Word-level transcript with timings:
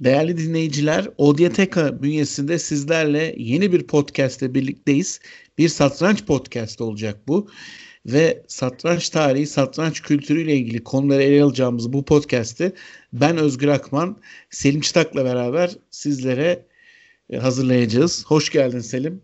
Değerli 0.00 0.38
dinleyiciler, 0.38 1.08
Odyateka 1.18 2.02
bünyesinde 2.02 2.58
sizlerle 2.58 3.34
yeni 3.38 3.72
bir 3.72 3.86
podcast'te 3.86 4.54
birlikteyiz. 4.54 5.20
Bir 5.58 5.68
satranç 5.68 6.24
podcast 6.24 6.80
olacak 6.80 7.16
bu. 7.28 7.50
Ve 8.06 8.42
satranç 8.48 9.08
tarihi, 9.08 9.46
satranç 9.46 10.02
kültürüyle 10.02 10.56
ilgili 10.56 10.84
konuları 10.84 11.22
ele 11.22 11.42
alacağımız 11.42 11.92
bu 11.92 12.04
podcast'i 12.04 12.72
ben 13.12 13.36
Özgür 13.36 13.68
Akman, 13.68 14.16
Selim 14.50 14.80
Çıtak'la 14.80 15.24
beraber 15.24 15.70
sizlere 15.90 16.66
e, 17.30 17.36
hazırlayacağız. 17.36 18.24
Hoş 18.26 18.50
geldin 18.50 18.80
Selim. 18.80 19.22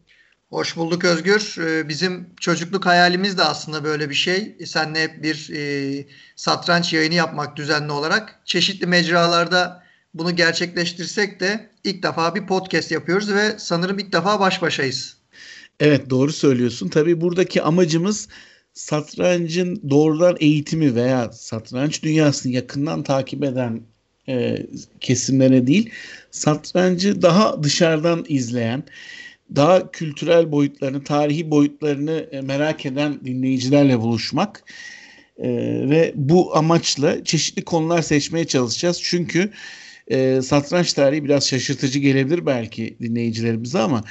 Hoş 0.51 0.77
bulduk 0.77 1.05
Özgür. 1.05 1.57
Ee, 1.61 1.89
bizim 1.89 2.29
çocukluk 2.41 2.87
hayalimiz 2.87 3.39
de 3.39 3.43
aslında 3.43 3.85
böyle 3.85 4.11
bir 4.11 4.15
şey. 4.15 4.57
Seninle 4.67 5.03
hep 5.03 5.23
bir 5.23 5.51
e, 5.55 6.07
satranç 6.37 6.93
yayını 6.93 7.15
yapmak 7.15 7.57
düzenli 7.57 7.93
olarak. 7.93 8.41
Çeşitli 8.45 8.87
mecralarda 8.87 9.90
bunu 10.15 10.37
gerçekleştirsek 10.37 11.41
de 11.41 11.71
ilk 11.85 12.03
defa 12.03 12.35
bir 12.35 12.47
podcast 12.47 12.91
yapıyoruz 12.91 13.35
ve 13.35 13.59
sanırım 13.59 13.99
ilk 13.99 14.13
defa 14.13 14.41
baş 14.41 14.63
başayız. 14.63 15.17
Evet 15.81 16.11
doğru 16.11 16.33
söylüyorsun. 16.33 16.89
Tabii 16.89 17.21
buradaki 17.21 17.63
amacımız 17.63 18.29
satrancın 18.73 19.91
doğrudan 19.91 20.37
eğitimi 20.41 20.95
veya 20.95 21.33
satranç 21.33 22.03
dünyasını 22.03 22.53
yakından 22.53 23.03
takip 23.03 23.45
eden 23.45 23.81
e, 24.29 24.67
kesimlere 25.01 25.67
değil, 25.67 25.91
satrancı 26.31 27.23
daha 27.23 27.63
dışarıdan 27.63 28.25
izleyen, 28.29 28.83
daha 29.57 29.91
kültürel 29.91 30.53
boyutlarını, 30.53 31.05
tarihi 31.05 31.51
boyutlarını 31.51 32.29
e, 32.33 32.41
merak 32.41 32.87
eden 32.87 33.25
dinleyicilerle 33.25 34.01
buluşmak 34.01 34.65
e, 35.39 35.49
ve 35.91 36.13
bu 36.17 36.57
amaçla 36.57 37.25
çeşitli 37.25 37.65
konular 37.65 38.03
seçmeye 38.03 38.47
çalışacağız. 38.47 39.01
Çünkü 39.03 39.51
e, 40.11 40.43
satranç 40.43 40.93
tarihi 40.93 41.25
biraz 41.25 41.49
şaşırtıcı 41.49 41.99
gelebilir 41.99 42.47
belki 42.47 42.97
dinleyicilerimize 43.01 43.79
ama 43.79 44.05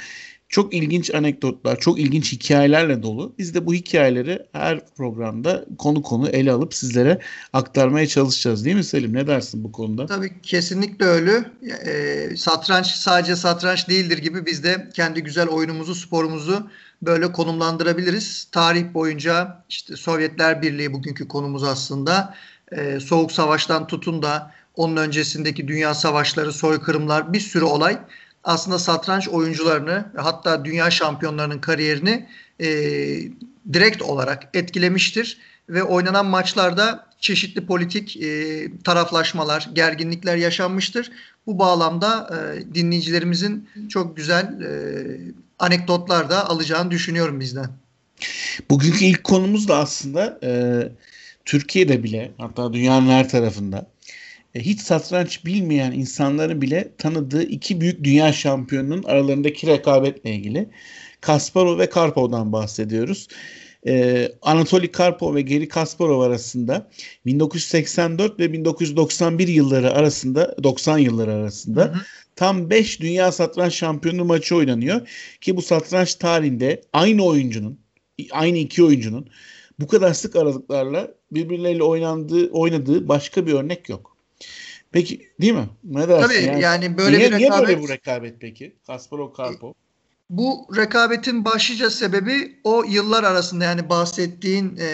çok 0.50 0.74
ilginç 0.74 1.14
anekdotlar, 1.14 1.80
çok 1.80 2.00
ilginç 2.00 2.32
hikayelerle 2.32 3.02
dolu. 3.02 3.34
Biz 3.38 3.54
de 3.54 3.66
bu 3.66 3.74
hikayeleri 3.74 4.38
her 4.52 4.86
programda 4.96 5.64
konu 5.78 6.02
konu 6.02 6.28
ele 6.28 6.52
alıp 6.52 6.74
sizlere 6.74 7.18
aktarmaya 7.52 8.06
çalışacağız 8.06 8.64
değil 8.64 8.76
mi 8.76 8.84
Selim? 8.84 9.12
Ne 9.12 9.26
dersin 9.26 9.64
bu 9.64 9.72
konuda? 9.72 10.06
Tabii 10.06 10.40
kesinlikle 10.42 11.04
öyle. 11.04 11.44
E, 11.86 12.36
satranç 12.36 12.86
sadece 12.86 13.36
satranç 13.36 13.88
değildir 13.88 14.18
gibi 14.18 14.46
biz 14.46 14.64
de 14.64 14.88
kendi 14.94 15.22
güzel 15.22 15.48
oyunumuzu, 15.48 15.94
sporumuzu 15.94 16.70
böyle 17.02 17.32
konumlandırabiliriz. 17.32 18.48
Tarih 18.52 18.94
boyunca 18.94 19.64
işte 19.68 19.96
Sovyetler 19.96 20.62
Birliği 20.62 20.92
bugünkü 20.92 21.28
konumuz 21.28 21.64
aslında. 21.64 22.34
E, 22.72 23.00
Soğuk 23.00 23.32
Savaş'tan 23.32 23.86
tutun 23.86 24.22
da 24.22 24.52
onun 24.80 24.96
öncesindeki 24.96 25.68
dünya 25.68 25.94
savaşları, 25.94 26.52
soykırımlar 26.52 27.32
bir 27.32 27.40
sürü 27.40 27.64
olay 27.64 27.98
aslında 28.44 28.78
satranç 28.78 29.28
oyuncularını 29.28 30.04
hatta 30.16 30.64
dünya 30.64 30.90
şampiyonlarının 30.90 31.58
kariyerini 31.58 32.28
e, 32.60 32.68
direkt 33.72 34.02
olarak 34.02 34.48
etkilemiştir 34.54 35.38
ve 35.68 35.82
oynanan 35.82 36.26
maçlarda 36.26 37.06
çeşitli 37.20 37.66
politik 37.66 38.16
e, 38.16 38.66
taraflaşmalar, 38.84 39.68
gerginlikler 39.72 40.36
yaşanmıştır. 40.36 41.10
Bu 41.46 41.58
bağlamda 41.58 42.30
e, 42.34 42.74
dinleyicilerimizin 42.74 43.68
çok 43.88 44.16
güzel 44.16 44.60
e, 44.60 44.70
anekdotlar 45.58 46.30
da 46.30 46.48
alacağını 46.48 46.90
düşünüyorum 46.90 47.40
bizden. 47.40 47.70
Bugünkü 48.70 49.04
ilk 49.04 49.24
konumuz 49.24 49.68
da 49.68 49.76
aslında 49.76 50.38
e, 50.42 50.50
Türkiye'de 51.44 52.02
bile 52.02 52.32
hatta 52.38 52.72
dünyanın 52.72 53.08
her 53.08 53.28
tarafında 53.28 53.86
hiç 54.54 54.80
satranç 54.80 55.44
bilmeyen 55.44 55.92
insanların 55.92 56.62
bile 56.62 56.92
tanıdığı 56.98 57.42
iki 57.42 57.80
büyük 57.80 58.04
dünya 58.04 58.32
şampiyonunun 58.32 59.02
aralarındaki 59.02 59.66
rekabetle 59.66 60.34
ilgili. 60.34 60.68
Kasparov 61.20 61.78
ve 61.78 61.88
Karpov'dan 61.88 62.52
bahsediyoruz. 62.52 63.28
Ee, 63.86 64.32
Anatoly 64.42 64.92
Karpov 64.92 65.34
ve 65.34 65.42
Geri 65.42 65.68
Kasparov 65.68 66.20
arasında 66.20 66.90
1984 67.26 68.40
ve 68.40 68.52
1991 68.52 69.48
yılları 69.48 69.92
arasında 69.92 70.56
90 70.62 70.98
yılları 70.98 71.32
arasında 71.34 71.84
hı 71.84 71.88
hı. 71.88 71.98
tam 72.36 72.70
5 72.70 73.00
dünya 73.00 73.32
satranç 73.32 73.74
şampiyonu 73.74 74.24
maçı 74.24 74.56
oynanıyor 74.56 75.08
ki 75.40 75.56
bu 75.56 75.62
satranç 75.62 76.14
tarihinde 76.14 76.82
aynı 76.92 77.24
oyuncunun 77.24 77.78
aynı 78.30 78.58
iki 78.58 78.84
oyuncunun 78.84 79.30
bu 79.80 79.86
kadar 79.86 80.14
sık 80.14 80.36
aralıklarla 80.36 81.14
birbirleriyle 81.32 81.82
oynandığı 81.82 82.50
oynadığı 82.50 83.08
başka 83.08 83.46
bir 83.46 83.52
örnek 83.52 83.88
yok. 83.88 84.09
Peki 84.92 85.30
değil 85.40 85.52
mi? 85.52 85.68
Ne 85.84 86.08
dersin? 86.08 86.28
Tabii 86.28 86.44
yani, 86.44 86.62
yani 86.62 86.98
böyle 86.98 87.18
niye, 87.18 87.30
bir 87.30 87.34
rekabet. 87.34 87.50
Niye 87.50 87.68
böyle 87.68 87.82
bu 87.82 87.88
rekabet 87.88 88.34
peki? 88.40 88.76
Kasparov 88.86 89.32
Karpov. 89.32 89.72
Bu 90.30 90.66
rekabetin 90.76 91.44
başlıca 91.44 91.90
sebebi 91.90 92.60
o 92.64 92.84
yıllar 92.84 93.24
arasında 93.24 93.64
yani 93.64 93.88
bahsettiğin 93.88 94.76
e, 94.76 94.90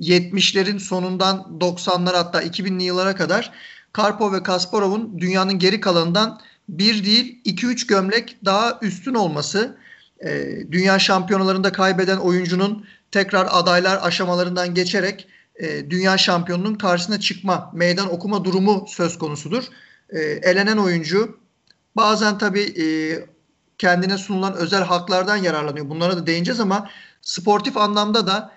70'lerin 0.00 0.78
sonundan 0.78 1.58
90'lar 1.60 2.16
hatta 2.16 2.42
2000'li 2.42 2.82
yıllara 2.82 3.16
kadar 3.16 3.52
Karpov 3.92 4.32
ve 4.32 4.42
Kasparov'un 4.42 5.18
dünyanın 5.18 5.58
geri 5.58 5.80
kalanından 5.80 6.40
bir 6.68 7.04
değil 7.04 7.42
2-3 7.44 7.86
gömlek 7.86 8.36
daha 8.44 8.78
üstün 8.82 9.14
olması. 9.14 9.76
E, 10.20 10.58
dünya 10.70 10.98
şampiyonalarında 10.98 11.72
kaybeden 11.72 12.16
oyuncunun 12.16 12.86
tekrar 13.10 13.48
adaylar 13.50 13.98
aşamalarından 14.02 14.74
geçerek 14.74 15.28
e, 15.56 15.90
dünya 15.90 16.18
şampiyonunun 16.18 16.74
karşısına 16.74 17.20
çıkma, 17.20 17.70
meydan 17.74 18.12
okuma 18.12 18.44
durumu 18.44 18.86
söz 18.88 19.18
konusudur. 19.18 19.64
E, 20.10 20.18
elenen 20.20 20.76
oyuncu 20.76 21.38
bazen 21.96 22.38
tabii 22.38 22.82
e, 22.82 22.86
kendine 23.78 24.18
sunulan 24.18 24.54
özel 24.54 24.82
haklardan 24.82 25.36
yararlanıyor. 25.36 25.88
Bunlara 25.88 26.16
da 26.16 26.26
değineceğiz 26.26 26.60
ama 26.60 26.90
sportif 27.22 27.76
anlamda 27.76 28.26
da 28.26 28.52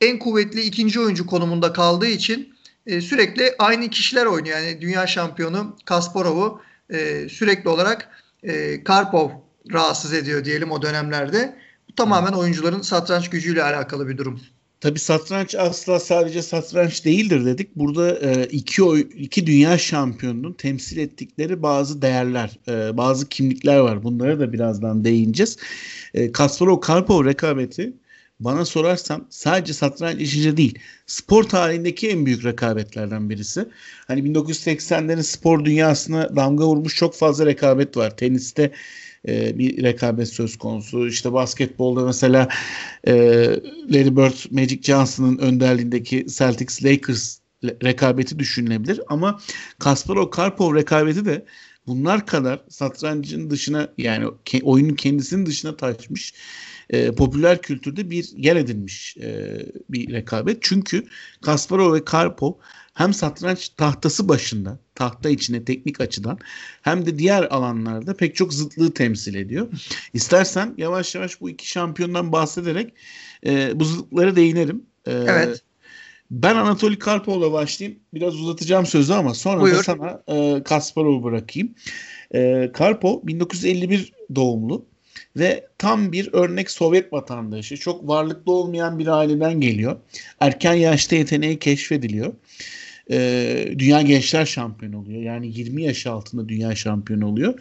en 0.00 0.18
kuvvetli 0.18 0.60
ikinci 0.60 1.00
oyuncu 1.00 1.26
konumunda 1.26 1.72
kaldığı 1.72 2.06
için 2.06 2.54
e, 2.86 3.00
sürekli 3.00 3.54
aynı 3.58 3.90
kişiler 3.90 4.26
oynuyor. 4.26 4.58
Yani 4.58 4.80
dünya 4.80 5.06
şampiyonu 5.06 5.76
Kasparov'u 5.84 6.62
e, 6.90 7.28
sürekli 7.28 7.68
olarak 7.68 8.08
e, 8.42 8.84
Karpov 8.84 9.30
rahatsız 9.72 10.12
ediyor 10.12 10.44
diyelim 10.44 10.70
o 10.70 10.82
dönemlerde. 10.82 11.56
Bu 11.90 11.94
tamamen 11.94 12.32
oyuncuların 12.32 12.82
satranç 12.82 13.30
gücüyle 13.30 13.62
alakalı 13.62 14.08
bir 14.08 14.18
durum. 14.18 14.40
Tabii 14.80 14.98
satranç 14.98 15.54
asla 15.54 16.00
sadece 16.00 16.42
satranç 16.42 17.04
değildir 17.04 17.44
dedik. 17.44 17.76
Burada 17.76 18.18
e, 18.18 18.46
iki 18.46 18.82
oy, 18.82 19.08
iki 19.16 19.46
dünya 19.46 19.78
şampiyonunun 19.78 20.52
temsil 20.52 20.98
ettikleri 20.98 21.62
bazı 21.62 22.02
değerler, 22.02 22.58
e, 22.68 22.96
bazı 22.96 23.28
kimlikler 23.28 23.78
var. 23.78 24.02
Bunlara 24.02 24.40
da 24.40 24.52
birazdan 24.52 25.04
değineceğiz. 25.04 25.56
E, 26.14 26.32
Kasparov 26.32 26.80
Karpov 26.80 27.24
rekabeti 27.24 27.92
bana 28.40 28.64
sorarsan 28.64 29.26
sadece 29.30 29.72
satranç 29.72 30.20
işince 30.20 30.56
değil, 30.56 30.78
spor 31.06 31.44
tarihindeki 31.44 32.08
en 32.08 32.26
büyük 32.26 32.44
rekabetlerden 32.44 33.30
birisi. 33.30 33.68
Hani 34.06 34.20
1980'lerin 34.20 35.22
spor 35.22 35.64
dünyasına 35.64 36.36
damga 36.36 36.66
vurmuş 36.66 36.96
çok 36.96 37.14
fazla 37.14 37.46
rekabet 37.46 37.96
var. 37.96 38.16
Teniste 38.16 38.70
e, 39.28 39.58
bir 39.58 39.82
rekabet 39.82 40.28
söz 40.28 40.56
konusu. 40.56 41.06
İşte 41.06 41.32
basketbolda 41.32 42.04
mesela 42.04 42.48
e, 43.06 43.12
Larry 43.90 44.16
Bird, 44.16 44.52
Magic 44.60 44.82
Johnson'ın 44.82 45.38
önderliğindeki 45.38 46.26
Celtics 46.28 46.84
Lakers 46.84 47.38
rekabeti 47.64 48.38
düşünülebilir 48.38 49.00
ama 49.08 49.40
Kasparov 49.78 50.30
Karpov 50.30 50.74
rekabeti 50.74 51.24
de 51.24 51.44
bunlar 51.86 52.26
kadar 52.26 52.60
satrancın 52.68 53.50
dışına 53.50 53.88
yani 53.98 54.26
oyunun 54.62 54.94
kendisinin 54.94 55.46
dışına 55.46 55.76
taşmış 55.76 56.34
e, 56.90 57.12
popüler 57.12 57.62
kültürde 57.62 58.10
bir 58.10 58.28
yer 58.36 58.56
edinmiş 58.56 59.16
e, 59.16 59.58
bir 59.88 60.12
rekabet. 60.12 60.58
Çünkü 60.60 61.04
Kasparov 61.42 61.94
ve 61.94 62.04
Karpov 62.04 62.52
hem 63.00 63.14
satranç 63.14 63.68
tahtası 63.68 64.28
başında, 64.28 64.78
tahta 64.94 65.30
içine 65.30 65.64
teknik 65.64 66.00
açıdan 66.00 66.38
hem 66.82 67.06
de 67.06 67.18
diğer 67.18 67.42
alanlarda 67.42 68.16
pek 68.16 68.36
çok 68.36 68.54
zıtlığı 68.54 68.94
temsil 68.94 69.34
ediyor. 69.34 69.68
İstersen 70.14 70.74
yavaş 70.76 71.14
yavaş 71.14 71.40
bu 71.40 71.50
iki 71.50 71.68
şampiyondan 71.68 72.32
bahsederek 72.32 72.92
e, 73.46 73.80
bu 73.80 73.84
zıtlıklara 73.84 74.36
değinelim. 74.36 74.86
E, 75.06 75.12
evet. 75.12 75.62
Ben 76.30 76.56
Anatoly 76.56 76.98
Karpov'la 76.98 77.52
başlayayım. 77.52 78.00
Biraz 78.14 78.34
uzatacağım 78.34 78.86
sözü 78.86 79.12
ama 79.12 79.34
sonra 79.34 79.60
Buyur. 79.60 79.76
da 79.76 79.82
sana 79.82 80.22
e, 80.28 80.62
Kasparov'u 80.62 81.24
bırakayım. 81.24 81.74
E, 82.34 82.70
Karpov 82.74 83.26
1951 83.26 84.12
doğumlu 84.34 84.86
ve 85.36 85.66
tam 85.78 86.12
bir 86.12 86.32
örnek 86.32 86.70
Sovyet 86.70 87.12
vatandaşı. 87.12 87.76
Çok 87.76 88.08
varlıklı 88.08 88.52
olmayan 88.52 88.98
bir 88.98 89.06
aileden 89.06 89.60
geliyor. 89.60 89.96
Erken 90.40 90.74
yaşta 90.74 91.16
yeteneği 91.16 91.58
keşfediliyor 91.58 92.32
e, 93.10 93.74
Dünya 93.78 94.02
Gençler 94.02 94.46
Şampiyonu 94.46 94.98
oluyor. 94.98 95.22
Yani 95.22 95.58
20 95.58 95.82
yaş 95.82 96.06
altında 96.06 96.48
Dünya 96.48 96.74
Şampiyonu 96.74 97.26
oluyor. 97.26 97.54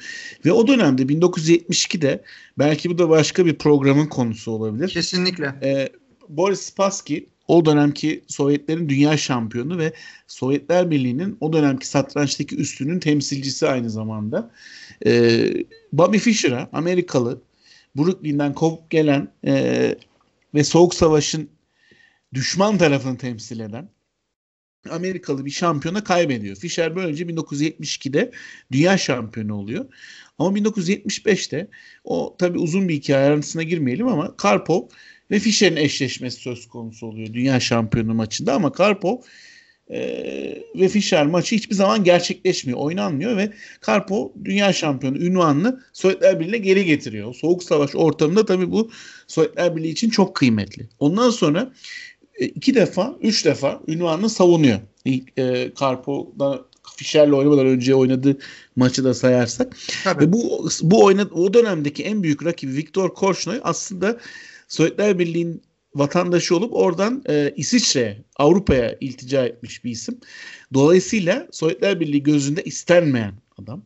Ve 0.45 0.51
o 0.51 0.67
dönemde 0.67 1.01
1972'de 1.01 2.23
belki 2.59 2.89
bu 2.89 2.97
da 2.97 3.09
başka 3.09 3.45
bir 3.45 3.53
programın 3.53 4.05
konusu 4.05 4.51
olabilir. 4.51 4.87
Kesinlikle. 4.89 5.55
E, 5.63 5.89
Boris 6.29 6.59
Spassky 6.59 7.25
o 7.47 7.65
dönemki 7.65 8.23
Sovyetlerin 8.27 8.89
dünya 8.89 9.17
şampiyonu 9.17 9.77
ve 9.77 9.93
Sovyetler 10.27 10.91
Birliği'nin 10.91 11.37
o 11.41 11.53
dönemki 11.53 11.87
satrançtaki 11.87 12.55
üstünün 12.55 12.99
temsilcisi 12.99 13.67
aynı 13.67 13.89
zamanda. 13.89 14.51
E, 15.05 15.43
Bobby 15.93 16.17
Fischer'a 16.17 16.69
Amerikalı 16.73 17.41
Brooklyn'den 17.97 18.53
kopup 18.53 18.89
gelen 18.89 19.27
e, 19.45 19.95
ve 20.53 20.63
Soğuk 20.63 20.93
Savaş'ın 20.93 21.49
düşman 22.33 22.77
tarafını 22.77 23.17
temsil 23.17 23.59
eden 23.59 23.89
Amerikalı 24.89 25.45
bir 25.45 25.51
şampiyona 25.51 26.03
kaybediyor. 26.03 26.55
Fischer 26.55 26.95
böylece 26.95 27.23
1972'de 27.23 28.31
dünya 28.71 28.97
şampiyonu 28.97 29.55
oluyor. 29.55 29.85
Ama 30.37 30.57
1975'te 30.57 31.67
o 32.03 32.35
tabi 32.39 32.59
uzun 32.59 32.89
bir 32.89 32.93
hikaye 32.93 33.25
ayrıntısına 33.25 33.63
girmeyelim 33.63 34.07
ama 34.07 34.37
Karpov 34.37 34.81
ve 35.31 35.39
Fischer'in 35.39 35.75
eşleşmesi 35.75 36.41
söz 36.41 36.67
konusu 36.67 37.07
oluyor 37.07 37.33
dünya 37.33 37.59
şampiyonu 37.59 38.13
maçında 38.13 38.53
ama 38.53 38.71
Karpov 38.71 39.17
e, 39.89 39.99
ve 40.75 40.87
Fischer 40.87 41.25
maçı 41.25 41.55
hiçbir 41.55 41.75
zaman 41.75 42.03
gerçekleşmiyor, 42.03 42.79
oynanmıyor 42.79 43.37
ve 43.37 43.53
Karpov 43.81 44.29
dünya 44.43 44.73
şampiyonu 44.73 45.17
ünvanını 45.17 45.81
Sovyetler 45.93 46.39
Birliği'ne 46.39 46.57
geri 46.57 46.85
getiriyor. 46.85 47.33
Soğuk 47.35 47.63
savaş 47.63 47.95
ortamında 47.95 48.45
tabi 48.45 48.71
bu 48.71 48.91
Sovyetler 49.27 49.75
Birliği 49.75 49.91
için 49.91 50.09
çok 50.09 50.35
kıymetli. 50.35 50.89
Ondan 50.99 51.29
sonra 51.29 51.73
iki 52.39 52.75
defa, 52.75 53.15
üç 53.21 53.45
defa 53.45 53.81
ünvanını 53.87 54.29
savunuyor. 54.29 54.79
İlk 55.05 55.39
e, 55.39 55.73
Karpov'da 55.73 56.65
Fischer'le 56.95 57.31
oynamadan 57.31 57.65
önce 57.65 57.95
oynadığı 57.95 58.37
maçı 58.75 59.03
da 59.03 59.13
sayarsak. 59.13 59.77
Tabii. 60.03 60.23
Ve 60.23 60.33
bu 60.33 60.69
bu 60.81 61.03
oynadı, 61.03 61.33
o 61.33 61.53
dönemdeki 61.53 62.03
en 62.03 62.23
büyük 62.23 62.45
rakibi 62.45 62.75
Viktor 62.75 63.13
Korchnoi 63.13 63.59
aslında 63.63 64.17
Sovyetler 64.67 65.19
Birliği'nin 65.19 65.61
vatandaşı 65.95 66.55
olup 66.55 66.73
oradan 66.73 67.23
e, 67.29 67.53
İsviçre, 67.55 68.17
Avrupa'ya 68.35 68.97
iltica 68.99 69.45
etmiş 69.45 69.83
bir 69.83 69.91
isim. 69.91 70.19
Dolayısıyla 70.73 71.47
Sovyetler 71.51 71.99
Birliği 71.99 72.23
gözünde 72.23 72.63
istenmeyen 72.63 73.33
adam. 73.57 73.83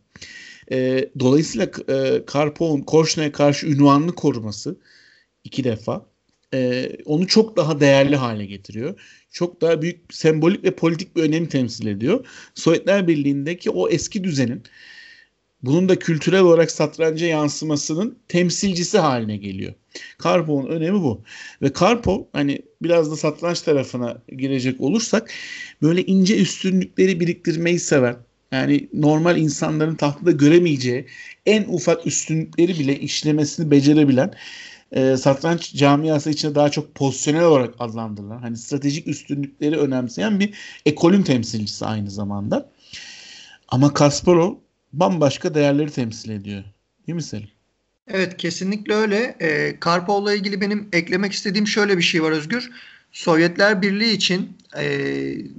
E, 0.71 1.09
dolayısıyla 1.19 1.71
e, 1.89 2.25
Karpov'un 2.25 2.81
Korchna'ya 2.81 3.31
karşı 3.31 3.67
ünvanını 3.67 4.15
koruması 4.15 4.75
iki 5.43 5.63
defa 5.63 6.05
e, 6.53 6.91
onu 7.05 7.27
çok 7.27 7.57
daha 7.57 7.79
değerli 7.79 8.15
hale 8.15 8.45
getiriyor. 8.45 8.99
Çok 9.31 9.61
daha 9.61 9.81
büyük 9.81 10.13
sembolik 10.13 10.63
ve 10.63 10.75
politik 10.75 11.15
bir 11.15 11.23
önemi 11.23 11.49
temsil 11.49 11.87
ediyor. 11.87 12.25
Sovyetler 12.55 13.07
Birliği'ndeki 13.07 13.69
o 13.69 13.89
eski 13.89 14.23
düzenin 14.23 14.63
bunun 15.63 15.89
da 15.89 15.99
kültürel 15.99 16.41
olarak 16.41 16.71
satranca 16.71 17.27
yansımasının 17.27 18.17
temsilcisi 18.27 18.97
haline 18.97 19.37
geliyor. 19.37 19.73
Karpov'un 20.17 20.67
önemi 20.67 21.01
bu. 21.01 21.23
Ve 21.61 21.73
Karpov 21.73 22.23
hani 22.33 22.61
biraz 22.81 23.11
da 23.11 23.15
satranç 23.15 23.61
tarafına 23.61 24.21
girecek 24.37 24.81
olursak 24.81 25.31
böyle 25.81 26.05
ince 26.05 26.37
üstünlükleri 26.37 27.19
biriktirmeyi 27.19 27.79
seven 27.79 28.15
yani 28.51 28.89
normal 28.93 29.37
insanların 29.37 29.95
tahtada 29.95 30.31
göremeyeceği 30.31 31.05
en 31.45 31.65
ufak 31.67 32.07
üstünlükleri 32.07 32.79
bile 32.79 32.99
işlemesini 32.99 33.71
becerebilen 33.71 34.33
e, 34.93 35.17
satranç 35.17 35.75
camiası 35.75 36.29
içinde 36.29 36.55
daha 36.55 36.69
çok 36.69 36.95
pozisyonel 36.95 37.43
olarak 37.43 37.73
adlandırılan 37.79 38.37
hani 38.37 38.57
stratejik 38.57 39.07
üstünlükleri 39.07 39.77
önemseyen 39.77 40.39
bir 40.39 40.53
ekolün 40.85 41.23
temsilcisi 41.23 41.85
aynı 41.85 42.11
zamanda. 42.11 42.69
Ama 43.67 43.93
Kasparov 43.93 44.55
bambaşka 44.93 45.55
değerleri 45.55 45.91
temsil 45.91 46.29
ediyor. 46.29 46.63
Değil 47.07 47.15
mi 47.15 47.23
Selim? 47.23 47.49
Evet 48.07 48.37
kesinlikle 48.37 48.93
öyle. 48.93 49.35
E, 49.39 49.79
Karpov'la 49.79 50.33
ilgili 50.33 50.61
benim 50.61 50.89
eklemek 50.93 51.33
istediğim 51.33 51.67
şöyle 51.67 51.97
bir 51.97 52.03
şey 52.03 52.23
var 52.23 52.31
Özgür. 52.31 52.71
Sovyetler 53.11 53.81
Birliği 53.81 54.13
için 54.13 54.57
e, 54.77 54.87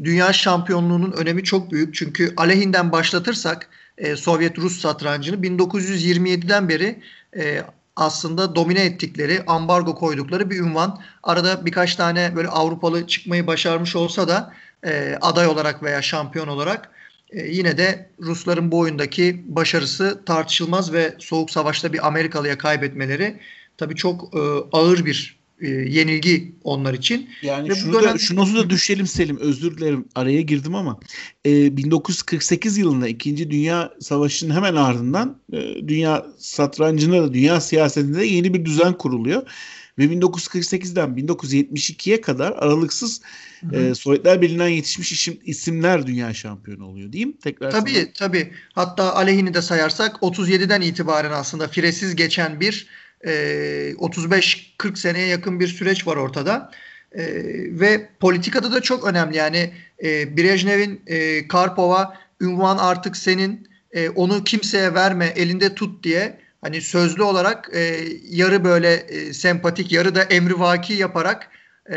dünya 0.04 0.32
şampiyonluğunun 0.32 1.12
önemi 1.12 1.44
çok 1.44 1.72
büyük. 1.72 1.94
Çünkü 1.94 2.34
aleyhinden 2.36 2.92
başlatırsak 2.92 3.68
e, 3.98 4.16
Sovyet-Rus 4.16 4.80
satrancını 4.80 5.36
1927'den 5.36 6.68
beri 6.68 6.98
e, 7.36 7.62
aslında 7.96 8.54
domine 8.54 8.84
ettikleri, 8.84 9.42
ambargo 9.46 9.94
koydukları 9.94 10.50
bir 10.50 10.60
ünvan. 10.60 11.00
Arada 11.22 11.66
birkaç 11.66 11.96
tane 11.96 12.36
böyle 12.36 12.48
Avrupalı 12.48 13.06
çıkmayı 13.06 13.46
başarmış 13.46 13.96
olsa 13.96 14.28
da 14.28 14.54
e, 14.86 15.18
aday 15.20 15.46
olarak 15.46 15.82
veya 15.82 16.02
şampiyon 16.02 16.48
olarak 16.48 16.90
e, 17.30 17.46
yine 17.46 17.78
de 17.78 18.10
Rusların 18.20 18.70
bu 18.72 18.78
oyundaki 18.78 19.44
başarısı 19.46 20.24
tartışılmaz 20.26 20.92
ve 20.92 21.14
Soğuk 21.18 21.50
Savaş'ta 21.50 21.92
bir 21.92 22.06
Amerikalıya 22.06 22.58
kaybetmeleri 22.58 23.40
tabii 23.76 23.94
çok 23.94 24.34
e, 24.34 24.38
ağır 24.72 25.04
bir 25.04 25.43
e, 25.64 25.68
yenilgi 25.68 26.54
onlar 26.64 26.94
için. 26.94 27.28
Yani 27.42 27.70
Ve 27.70 27.74
şunu, 27.74 27.92
dönem... 27.92 28.14
da, 28.14 28.18
şunu 28.18 28.56
da 28.56 28.70
düşelim 28.70 29.06
Selim 29.06 29.36
özür 29.36 29.76
dilerim 29.76 30.04
araya 30.14 30.40
girdim 30.40 30.74
ama 30.74 31.00
e, 31.46 31.76
1948 31.76 32.78
yılında 32.78 33.08
2. 33.08 33.50
Dünya 33.50 33.92
Savaşı'nın 34.00 34.54
hemen 34.54 34.74
ardından 34.74 35.38
e, 35.52 35.88
dünya 35.88 36.26
satrancında 36.38 37.22
da 37.22 37.34
dünya 37.34 37.60
siyasetinde 37.60 38.24
yeni 38.24 38.54
bir 38.54 38.64
düzen 38.64 38.92
kuruluyor. 38.92 39.42
Ve 39.98 40.04
1948'den 40.04 41.08
1972'ye 41.08 42.20
kadar 42.20 42.52
aralıksız 42.52 43.20
e, 43.72 43.94
Sovyetler 43.94 44.42
Birliği'nden 44.42 44.68
yetişmiş 44.68 45.12
isim, 45.12 45.38
isimler 45.44 46.06
dünya 46.06 46.34
şampiyonu 46.34 46.86
oluyor 46.86 47.12
değil 47.12 47.26
mi? 47.26 47.38
Tekrar 47.38 47.70
tabii 47.70 47.94
sana. 47.94 48.12
tabii. 48.14 48.52
Hatta 48.72 49.14
aleyhini 49.14 49.54
de 49.54 49.62
sayarsak 49.62 50.16
37'den 50.16 50.80
itibaren 50.80 51.32
aslında 51.32 51.68
firesiz 51.68 52.16
geçen 52.16 52.60
bir 52.60 52.86
e, 53.24 53.30
35-40 53.92 54.96
seneye 54.96 55.26
yakın 55.26 55.60
bir 55.60 55.68
süreç 55.68 56.06
var 56.06 56.16
ortada. 56.16 56.70
E, 57.12 57.24
ve 57.80 58.08
politikada 58.20 58.72
da 58.72 58.80
çok 58.80 59.06
önemli. 59.06 59.36
Yani 59.36 59.72
e, 60.04 60.36
Brejnev'in 60.36 61.02
e, 61.06 61.48
Karpov'a 61.48 62.16
ünvan 62.40 62.78
artık 62.78 63.16
senin 63.16 63.68
e, 63.92 64.08
onu 64.08 64.44
kimseye 64.44 64.94
verme 64.94 65.26
elinde 65.26 65.74
tut 65.74 66.04
diye 66.04 66.38
hani 66.60 66.80
sözlü 66.80 67.22
olarak 67.22 67.70
e, 67.74 68.08
yarı 68.30 68.64
böyle 68.64 68.92
e, 68.94 69.32
sempatik 69.32 69.92
yarı 69.92 70.14
da 70.14 70.22
emrivaki 70.22 70.92
yaparak 70.92 71.48
e, 71.90 71.96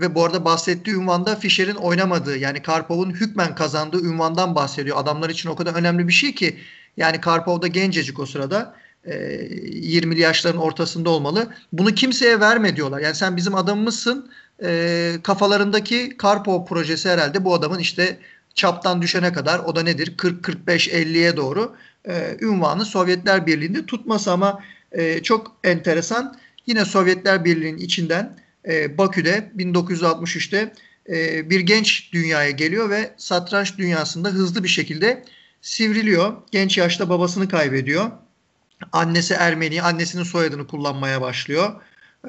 ve 0.00 0.14
bu 0.14 0.24
arada 0.24 0.44
bahsettiği 0.44 0.96
ünvanda 0.96 1.36
Fischer'in 1.36 1.74
oynamadığı 1.74 2.36
yani 2.36 2.62
Karpov'un 2.62 3.10
hükmen 3.10 3.54
kazandığı 3.54 4.04
ünvandan 4.04 4.54
bahsediyor. 4.54 4.96
Adamlar 5.00 5.30
için 5.30 5.48
o 5.48 5.56
kadar 5.56 5.74
önemli 5.74 6.08
bir 6.08 6.12
şey 6.12 6.34
ki 6.34 6.58
yani 6.96 7.20
Karpov 7.20 7.62
da 7.62 7.66
gencecik 7.66 8.18
o 8.18 8.26
sırada 8.26 8.74
e, 9.04 9.14
20'li 9.14 10.20
yaşların 10.20 10.60
ortasında 10.60 11.10
olmalı. 11.10 11.54
Bunu 11.72 11.94
kimseye 11.94 12.40
verme 12.40 12.76
diyorlar. 12.76 13.00
Yani 13.00 13.14
sen 13.14 13.36
bizim 13.36 13.54
adamımızsın 13.54 14.30
e, 14.64 15.12
kafalarındaki 15.22 16.16
Karpov 16.16 16.64
projesi 16.66 17.08
herhalde 17.08 17.44
bu 17.44 17.54
adamın 17.54 17.78
işte 17.78 18.18
çaptan 18.54 19.02
düşene 19.02 19.32
kadar 19.32 19.58
o 19.58 19.76
da 19.76 19.82
nedir 19.82 20.16
40-45-50'ye 20.16 21.36
doğru 21.36 21.76
e, 22.08 22.36
ünvanı 22.40 22.84
Sovyetler 22.84 23.46
Birliği'nde 23.46 23.86
tutması 23.86 24.32
ama 24.32 24.62
e, 24.92 25.22
çok 25.22 25.56
enteresan. 25.64 26.36
Yine 26.66 26.84
Sovyetler 26.84 27.44
Birliği'nin 27.44 27.78
içinden 27.78 28.36
e, 28.68 28.98
Bakü'de 28.98 29.50
1963'te 29.56 30.72
e, 31.08 31.50
bir 31.50 31.60
genç 31.60 32.12
dünyaya 32.12 32.50
geliyor 32.50 32.90
ve 32.90 33.10
satranç 33.16 33.78
dünyasında 33.78 34.28
hızlı 34.28 34.64
bir 34.64 34.68
şekilde 34.68 35.24
sivriliyor. 35.62 36.32
Genç 36.50 36.78
yaşta 36.78 37.08
babasını 37.08 37.48
kaybediyor. 37.48 38.10
Annesi 38.92 39.34
Ermeni, 39.34 39.82
annesinin 39.82 40.22
soyadını 40.22 40.66
kullanmaya 40.66 41.20
başlıyor. 41.20 41.72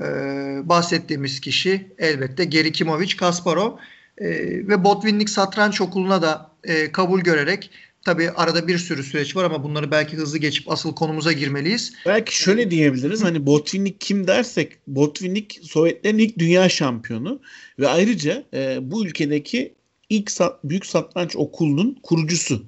Ee, 0.02 0.62
bahsettiğimiz 0.64 1.40
kişi 1.40 1.92
elbette 1.98 2.46
Gerikimovic 2.46 3.16
Kasparov 3.18 3.78
ee, 4.18 4.28
ve 4.68 4.84
Botvinnik 4.84 5.30
Satranç 5.30 5.82
Okulu'na 5.82 6.22
da 6.22 6.52
e, 6.64 6.92
kabul 6.92 7.22
görerek 7.22 7.72
Tabii 8.06 8.30
arada 8.30 8.68
bir 8.68 8.78
sürü 8.78 9.04
süreç 9.04 9.36
var 9.36 9.44
ama 9.44 9.64
bunları 9.64 9.92
belki 9.92 10.18
hızlı 10.18 10.38
geçip 10.38 10.72
asıl 10.72 10.96
konumuza 10.96 11.32
girmeliyiz. 11.32 11.94
Belki 12.06 12.38
şöyle 12.38 12.72
diyebiliriz. 12.72 13.24
Hani 13.24 13.46
Botvinnik 13.46 14.02
kim 14.02 14.28
dersek 14.28 14.78
Botvinnik 14.88 15.60
Sovyetlerin 15.64 16.18
ilk 16.18 16.40
dünya 16.40 16.70
şampiyonu 16.70 17.42
ve 17.80 17.88
ayrıca 17.88 18.44
e, 18.54 18.78
bu 18.82 19.06
ülkedeki 19.06 19.74
ilk 20.14 20.32
büyük 20.64 20.86
satranç 20.86 21.36
okulunun 21.36 22.00
kurucusu 22.04 22.66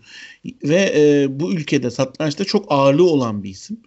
ve 0.63 0.93
e, 0.95 1.27
bu 1.39 1.53
ülkede 1.53 1.91
satrançta 1.91 2.45
çok 2.45 2.65
ağırlığı 2.69 3.09
olan 3.09 3.43
bir 3.43 3.49
isim. 3.49 3.77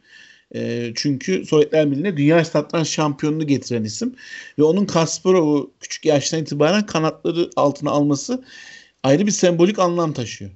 E, 0.55 0.93
çünkü 0.95 1.47
Sovyetler 1.47 1.91
Birliği'ne 1.91 2.17
dünya 2.17 2.45
satranç 2.45 2.89
şampiyonunu 2.89 3.47
getiren 3.47 3.85
isim 3.85 4.15
ve 4.59 4.63
onun 4.63 4.87
Kasparov'u 4.87 5.73
küçük 5.81 6.05
yaştan 6.05 6.41
itibaren 6.41 6.87
kanatları 6.87 7.51
altına 7.57 7.91
alması 7.91 8.45
ayrı 9.03 9.27
bir 9.27 9.33
sembolik 9.33 9.79
anlam 9.79 10.13
taşıyor. 10.13 10.51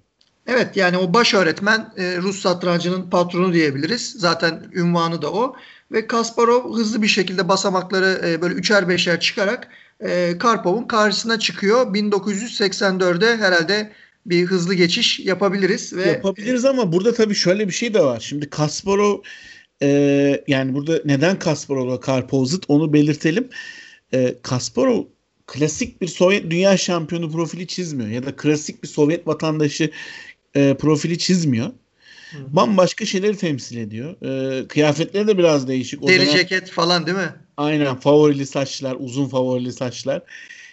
Evet 0.46 0.76
yani 0.76 0.98
o 0.98 1.14
baş 1.14 1.34
öğretmen 1.34 1.92
e, 1.96 2.16
Rus 2.16 2.42
satrancının 2.42 3.10
patronu 3.10 3.52
diyebiliriz. 3.52 4.14
Zaten 4.18 4.62
ünvanı 4.74 5.22
da 5.22 5.32
o. 5.32 5.56
Ve 5.92 6.06
Kasparov 6.06 6.76
hızlı 6.76 7.02
bir 7.02 7.08
şekilde 7.08 7.48
basamakları 7.48 8.28
e, 8.28 8.42
böyle 8.42 8.54
üçer 8.54 8.88
beşer 8.88 9.20
çıkarak 9.20 9.68
e, 10.04 10.38
Karpov'un 10.38 10.86
karşısına 10.86 11.38
çıkıyor. 11.38 11.94
1984'de 11.94 13.36
herhalde 13.36 13.92
bir 14.26 14.46
hızlı 14.46 14.74
geçiş 14.74 15.20
yapabiliriz. 15.20 15.92
ve 15.92 16.08
Yapabiliriz 16.08 16.64
ama 16.64 16.92
burada 16.92 17.14
tabii 17.14 17.34
şöyle 17.34 17.68
bir 17.68 17.72
şey 17.72 17.94
de 17.94 18.00
var. 18.00 18.20
Şimdi 18.20 18.50
Kasparov 18.50 19.18
e, 19.82 20.44
yani 20.48 20.74
burada 20.74 21.00
neden 21.04 21.38
Kasparov'la 21.38 22.00
Karpov 22.00 22.44
zıt 22.44 22.64
onu 22.68 22.92
belirtelim. 22.92 23.48
E, 24.14 24.34
Kasparov 24.42 25.04
klasik 25.46 26.00
bir 26.02 26.06
Sovyet 26.06 26.50
dünya 26.50 26.76
şampiyonu 26.76 27.32
profili 27.32 27.66
çizmiyor 27.66 28.10
ya 28.10 28.26
da 28.26 28.36
klasik 28.36 28.82
bir 28.82 28.88
Sovyet 28.88 29.26
vatandaşı 29.26 29.90
e, 30.54 30.74
profili 30.74 31.18
çizmiyor. 31.18 31.66
Hı. 31.66 32.36
Bambaşka 32.48 33.06
şeyleri 33.06 33.36
temsil 33.36 33.76
ediyor. 33.76 34.16
E, 34.22 34.68
kıyafetleri 34.68 35.26
de 35.26 35.38
biraz 35.38 35.68
değişik. 35.68 36.02
O 36.02 36.08
Deri 36.08 36.20
dönem, 36.20 36.36
ceket 36.36 36.70
falan 36.70 37.06
değil 37.06 37.18
mi? 37.18 37.34
Aynen 37.62 37.96
favorili 37.96 38.46
saçlar, 38.46 38.96
uzun 39.00 39.28
favorili 39.28 39.72
saçlar. 39.72 40.22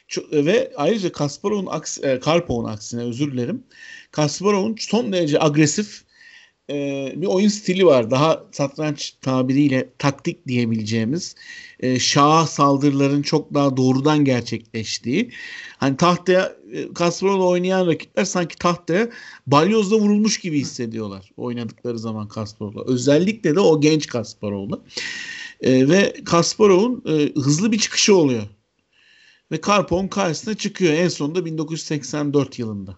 Çok, 0.08 0.34
ve 0.34 0.72
ayrıca 0.76 1.12
Kasparov'un 1.12 1.66
aks, 1.66 2.04
e, 2.04 2.20
Karpov'un 2.20 2.66
aksine 2.66 3.02
özür 3.02 3.32
dilerim. 3.32 3.64
Kasparov'un 4.12 4.76
son 4.80 5.14
derece 5.14 5.40
agresif 5.42 6.04
e, 6.70 7.14
bir 7.16 7.28
oyun 7.28 7.48
stili 7.48 7.86
var. 7.86 8.12
Daha 8.12 8.44
satranç 8.52 9.14
tabiriyle 9.22 9.90
taktik 9.98 10.48
diyebileceğimiz 10.48 11.36
e, 11.80 12.00
şaha 12.00 12.48
saldırıların 12.48 13.22
çok 13.22 13.54
daha 13.54 13.78
doğrudan 13.78 14.26
gerçekleştiği. 14.26 15.32
Hani 15.78 15.98
tahtaya 15.98 16.56
e, 16.74 16.94
Kasparov'la 16.94 17.46
oynayan 17.46 17.88
rakipler 17.88 18.26
sanki 18.26 18.56
tahtaya 18.56 19.10
balyozla 19.48 19.98
vurulmuş 19.98 20.40
gibi 20.40 20.60
hissediyorlar 20.60 21.32
oynadıkları 21.38 22.00
zaman 22.00 22.28
Kasparov'la. 22.28 22.84
Özellikle 22.86 23.56
de 23.56 23.60
o 23.60 23.82
genç 23.82 24.08
Kasparov'la. 24.08 24.80
E, 25.62 25.90
ve 25.90 26.14
Kasparov'un 26.26 27.04
e, 27.06 27.34
hızlı 27.42 27.72
bir 27.72 27.80
çıkışı 27.80 28.16
oluyor. 28.16 28.44
Ve 29.52 29.62
Karpov'un 29.62 30.08
karşısına 30.08 30.54
çıkıyor 30.54 30.94
en 30.94 31.08
sonunda 31.08 31.46
1984 31.46 32.60
yılında. 32.60 32.98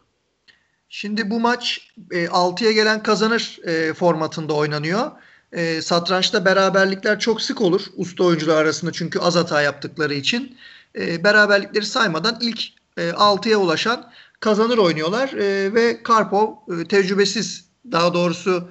Şimdi 0.90 1.30
bu 1.30 1.40
maç 1.40 1.92
e, 2.12 2.26
6'ya 2.26 2.72
gelen 2.72 3.04
kazanır 3.04 3.60
e, 3.64 3.94
formatında 3.94 4.54
oynanıyor. 4.54 5.12
E, 5.52 5.82
satrançta 5.82 6.46
beraberlikler 6.46 7.20
çok 7.20 7.42
sık 7.42 7.62
olur 7.62 7.82
usta 7.96 8.24
oyuncular 8.24 8.62
arasında 8.62 8.92
çünkü 8.92 9.20
az 9.20 9.36
hata 9.36 9.62
yaptıkları 9.62 10.14
için. 10.14 10.58
E, 10.96 11.24
beraberlikleri 11.24 11.86
saymadan 11.86 12.38
ilk 12.42 12.62
e, 12.98 13.10
6'ya 13.10 13.58
ulaşan 13.58 14.12
kazanır 14.40 14.78
oynuyorlar 14.78 15.34
e, 15.34 15.74
ve 15.74 16.04
Karpov 16.04 16.54
e, 16.80 16.88
tecrübesiz 16.88 17.66
daha 17.92 18.14
doğrusu 18.14 18.70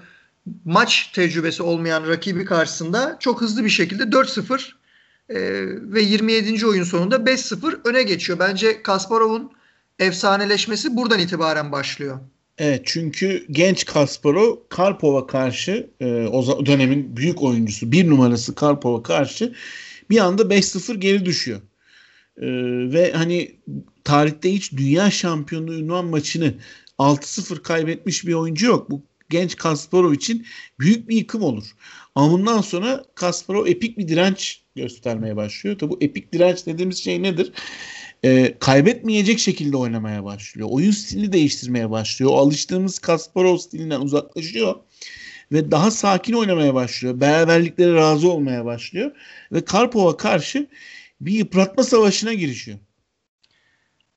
maç 0.64 1.10
tecrübesi 1.12 1.62
olmayan 1.62 2.08
rakibi 2.08 2.44
karşısında 2.44 3.16
çok 3.20 3.40
hızlı 3.40 3.64
bir 3.64 3.70
şekilde 3.70 4.02
4-0 4.02 4.72
e, 5.28 5.36
ve 5.92 6.02
27. 6.02 6.66
oyun 6.66 6.84
sonunda 6.84 7.16
5-0 7.16 7.88
öne 7.88 8.02
geçiyor. 8.02 8.38
Bence 8.38 8.82
Kasparov'un 8.82 9.52
efsaneleşmesi 9.98 10.96
buradan 10.96 11.18
itibaren 11.18 11.72
başlıyor. 11.72 12.20
Evet 12.58 12.82
çünkü 12.84 13.46
genç 13.50 13.84
Kasparov 13.84 14.56
Karpov'a 14.68 15.26
karşı 15.26 15.90
e, 16.00 16.26
o 16.26 16.66
dönemin 16.66 17.16
büyük 17.16 17.42
oyuncusu 17.42 17.92
bir 17.92 18.10
numarası 18.10 18.54
Karpov'a 18.54 19.02
karşı 19.02 19.54
bir 20.10 20.18
anda 20.18 20.42
5-0 20.42 20.96
geri 20.96 21.24
düşüyor. 21.24 21.60
E, 22.36 22.46
ve 22.92 23.12
hani 23.12 23.56
tarihte 24.04 24.52
hiç 24.52 24.72
dünya 24.72 25.10
şampiyonluğu 25.10 25.74
ünvan 25.74 26.04
maçını 26.04 26.54
6-0 26.98 27.62
kaybetmiş 27.62 28.26
bir 28.26 28.34
oyuncu 28.34 28.66
yok. 28.66 28.90
Bu 28.90 29.02
genç 29.30 29.56
Kasparov 29.56 30.12
için 30.12 30.46
büyük 30.80 31.08
bir 31.08 31.16
yıkım 31.16 31.42
olur. 31.42 31.64
Ama 32.14 32.32
bundan 32.32 32.60
sonra 32.60 33.04
Kasparov 33.14 33.66
epik 33.66 33.98
bir 33.98 34.08
direnç 34.08 34.62
göstermeye 34.76 35.36
başlıyor. 35.36 35.78
Tabi 35.78 35.90
bu 35.90 35.98
epik 36.00 36.32
direnç 36.32 36.66
dediğimiz 36.66 37.04
şey 37.04 37.22
nedir? 37.22 37.52
e, 38.24 38.58
kaybetmeyecek 38.58 39.38
şekilde 39.38 39.76
oynamaya 39.76 40.24
başlıyor. 40.24 40.68
Oyun 40.70 40.90
stilini 40.90 41.32
değiştirmeye 41.32 41.90
başlıyor. 41.90 42.32
Alıştığımız 42.34 42.98
Kasparov 42.98 43.56
stilinden 43.56 44.00
uzaklaşıyor 44.00 44.74
ve 45.52 45.70
daha 45.70 45.90
sakin 45.90 46.32
oynamaya 46.32 46.74
başlıyor. 46.74 47.20
Beraberliklere 47.20 47.94
razı 47.94 48.30
olmaya 48.30 48.64
başlıyor 48.64 49.10
ve 49.52 49.64
Karpov'a 49.64 50.16
karşı 50.16 50.68
bir 51.20 51.32
yıpratma 51.32 51.82
savaşına 51.82 52.34
girişiyor. 52.34 52.78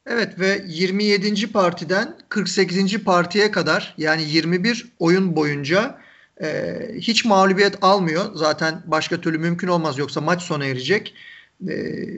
Evet 0.07 0.39
ve 0.39 0.63
27. 0.67 1.51
partiden 1.51 2.17
48. 2.29 3.03
partiye 3.03 3.51
kadar 3.51 3.95
yani 3.98 4.24
21 4.24 4.86
oyun 5.00 5.36
boyunca 5.36 6.00
e, 6.41 6.79
hiç 6.98 7.25
mağlubiyet 7.25 7.77
almıyor. 7.81 8.25
Zaten 8.36 8.81
başka 8.86 9.22
türlü 9.22 9.38
mümkün 9.38 9.67
olmaz 9.67 9.98
yoksa 9.98 10.22
maç 10.22 10.41
sona 10.41 10.65
erecek. 10.65 11.15
E, 11.67 11.75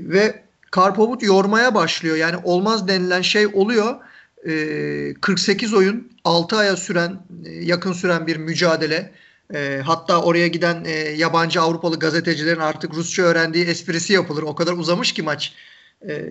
ve 0.10 0.44
Karpovut 0.72 1.24
yormaya 1.24 1.76
başlıyor. 1.76 2.16
Yani 2.16 2.36
olmaz 2.44 2.88
denilen 2.88 3.22
şey 3.22 3.48
oluyor. 3.48 3.96
E, 4.48 5.14
48 5.22 5.74
oyun 5.74 6.12
6 6.24 6.58
aya 6.58 6.76
süren 6.78 7.20
e, 7.46 7.52
yakın 7.52 7.94
süren 7.94 8.28
bir 8.28 8.38
mücadele. 8.38 9.12
E, 9.54 9.82
hatta 9.86 10.22
oraya 10.22 10.48
giden 10.48 10.84
e, 10.86 10.92
yabancı 10.92 11.62
Avrupalı 11.62 12.00
gazetecilerin 12.00 12.60
artık 12.60 12.94
Rusça 12.94 13.24
öğrendiği 13.24 13.66
esprisi 13.66 14.14
yapılır. 14.14 14.44
O 14.44 14.56
kadar 14.56 14.74
uzamış 14.74 15.12
ki 15.14 15.24
maç. 15.24 15.54
E, 16.02 16.24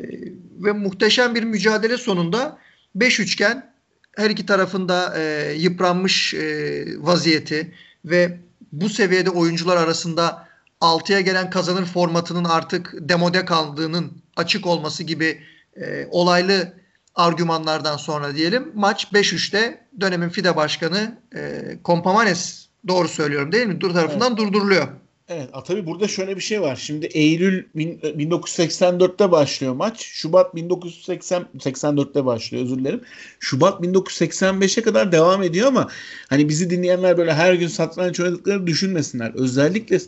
ve 0.58 0.72
muhteşem 0.72 1.34
bir 1.34 1.42
mücadele 1.42 1.96
sonunda 1.96 2.58
5 2.94 3.20
üçgen 3.20 3.74
her 4.16 4.30
iki 4.30 4.46
tarafında 4.46 5.14
e, 5.18 5.52
yıpranmış 5.56 6.34
e, 6.34 6.84
vaziyeti 6.98 7.74
ve 8.04 8.38
bu 8.72 8.88
seviyede 8.88 9.30
oyuncular 9.30 9.76
arasında 9.76 10.48
6'ya 10.80 11.20
gelen 11.20 11.50
kazanır 11.50 11.84
formatının 11.84 12.44
artık 12.44 12.94
demode 13.00 13.44
kaldığının 13.44 14.12
açık 14.36 14.66
olması 14.66 15.02
gibi 15.02 15.40
e, 15.76 16.06
olaylı 16.10 16.72
argümanlardan 17.14 17.96
sonra 17.96 18.34
diyelim 18.34 18.72
maç 18.74 19.08
5-3'te 19.12 19.86
dönemin 20.00 20.28
FIDE 20.28 20.56
başkanı 20.56 21.18
e, 21.36 21.62
Kompamanes 21.84 22.68
doğru 22.88 23.08
söylüyorum 23.08 23.52
değil 23.52 23.66
mi? 23.66 23.80
Dur 23.80 23.92
tarafından 23.92 24.28
evet. 24.28 24.38
durduruluyor. 24.38 24.88
Evet 25.28 25.48
tabii 25.64 25.86
burada 25.86 26.08
şöyle 26.08 26.36
bir 26.36 26.40
şey 26.40 26.60
var. 26.60 26.76
Şimdi 26.76 27.06
Eylül 27.06 27.64
1984'te 27.74 29.30
başlıyor 29.32 29.74
maç. 29.74 30.00
Şubat 30.00 30.54
1984'te 30.54 32.24
başlıyor 32.24 32.64
özür 32.64 32.78
dilerim. 32.78 33.00
Şubat 33.40 33.80
1985'e 33.80 34.82
kadar 34.82 35.12
devam 35.12 35.42
ediyor 35.42 35.68
ama 35.68 35.88
hani 36.28 36.48
bizi 36.48 36.70
dinleyenler 36.70 37.18
böyle 37.18 37.34
her 37.34 37.54
gün 37.54 37.68
satranç 37.68 38.20
oynadıkları 38.20 38.66
düşünmesinler. 38.66 39.32
Özellikle 39.34 39.98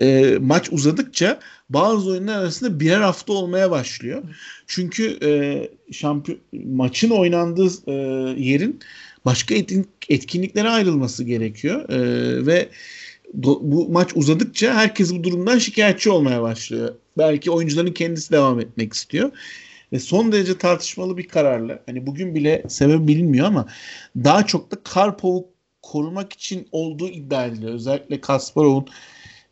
e, 0.00 0.36
maç 0.40 0.68
uzadıkça 0.72 1.40
bazı 1.70 2.10
oyunlar 2.10 2.38
arasında 2.38 2.80
birer 2.80 3.00
hafta 3.00 3.32
olmaya 3.32 3.70
başlıyor. 3.70 4.22
Çünkü 4.66 5.18
e, 5.22 5.32
maçın 6.52 7.10
oynandığı 7.10 7.68
e, 7.86 7.92
yerin 8.42 8.80
başka 9.24 9.54
etkin, 9.54 9.86
etkinliklere 10.08 10.68
ayrılması 10.68 11.24
gerekiyor 11.24 11.88
e, 11.88 12.46
ve 12.46 12.68
bu 13.34 13.88
maç 13.88 14.10
uzadıkça 14.14 14.74
herkes 14.74 15.14
bu 15.14 15.24
durumdan 15.24 15.58
şikayetçi 15.58 16.10
olmaya 16.10 16.42
başlıyor. 16.42 16.94
Belki 17.18 17.50
oyuncuların 17.50 17.92
kendisi 17.92 18.32
devam 18.32 18.60
etmek 18.60 18.92
istiyor. 18.92 19.30
Ve 19.92 19.98
son 19.98 20.32
derece 20.32 20.58
tartışmalı 20.58 21.16
bir 21.16 21.28
kararla 21.28 21.82
hani 21.86 22.06
bugün 22.06 22.34
bile 22.34 22.64
sebep 22.68 23.08
bilinmiyor 23.08 23.46
ama 23.46 23.66
daha 24.16 24.46
çok 24.46 24.70
da 24.70 24.76
Karpov'u 24.84 25.48
korumak 25.82 26.32
için 26.32 26.68
olduğu 26.72 27.08
iddia 27.08 27.46
ediliyor. 27.46 27.72
Özellikle 27.72 28.20
Kasparov'un 28.20 28.86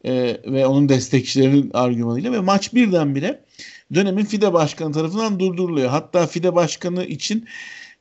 e, 0.05 0.41
ve 0.47 0.67
onun 0.67 0.89
destekçilerinin 0.89 1.71
argümanıyla 1.75 2.33
ve 2.33 2.41
maç 2.41 2.75
birdenbire 2.75 3.45
dönemin 3.95 4.25
FIDE 4.25 4.53
başkanı 4.53 4.93
tarafından 4.93 5.41
durduruluyor. 5.41 5.89
Hatta 5.89 6.27
FIDE 6.27 6.55
başkanı 6.55 7.05
için 7.05 7.47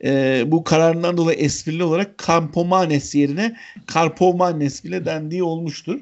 e, 0.03 0.43
bu 0.47 0.63
kararından 0.63 1.17
dolayı 1.17 1.37
esprili 1.37 1.83
olarak 1.83 2.17
Kampomanes 2.17 3.15
yerine 3.15 3.55
Karpomanes 3.85 4.83
bile 4.83 5.05
dendiği 5.05 5.43
olmuştur. 5.43 5.99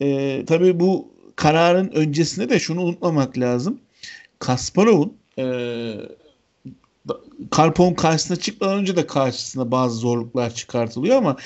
E, 0.00 0.42
tabii 0.46 0.80
bu 0.80 1.14
kararın 1.36 1.88
öncesinde 1.88 2.48
de 2.48 2.58
şunu 2.58 2.82
unutmamak 2.82 3.38
lazım. 3.38 3.80
Kasparov'un 4.38 5.16
e, 5.38 5.44
Karpov'un 7.50 7.94
karşısına 7.94 8.36
çıkmadan 8.36 8.78
önce 8.78 8.96
de 8.96 9.06
karşısına 9.06 9.70
bazı 9.70 9.96
zorluklar 9.96 10.54
çıkartılıyor 10.54 11.16
ama 11.16 11.36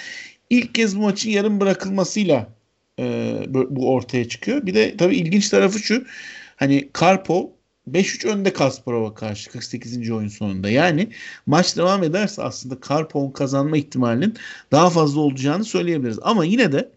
ilk 0.51 0.75
kez 0.75 0.97
bu 0.97 1.03
maçın 1.03 1.31
yarım 1.31 1.61
bırakılmasıyla 1.61 2.49
e, 2.99 3.37
bu 3.49 3.93
ortaya 3.93 4.29
çıkıyor. 4.29 4.67
Bir 4.67 4.75
de 4.75 4.97
tabii 4.97 5.17
ilginç 5.17 5.49
tarafı 5.49 5.79
şu. 5.79 6.05
Hani 6.57 6.89
Karpov 6.93 7.47
5-3 7.93 8.29
önde 8.29 8.53
Kasparov'a 8.53 9.15
karşı 9.15 9.51
48. 9.51 10.11
oyun 10.11 10.29
sonunda. 10.29 10.71
Yani 10.71 11.09
maç 11.47 11.77
devam 11.77 12.03
ederse 12.03 12.43
aslında 12.43 12.81
Karpov'un 12.81 13.31
kazanma 13.31 13.77
ihtimalinin 13.77 14.35
daha 14.73 14.91
fazla 14.91 15.21
olacağını 15.21 15.65
söyleyebiliriz. 15.65 16.19
Ama 16.23 16.45
yine 16.45 16.73
de 16.73 16.91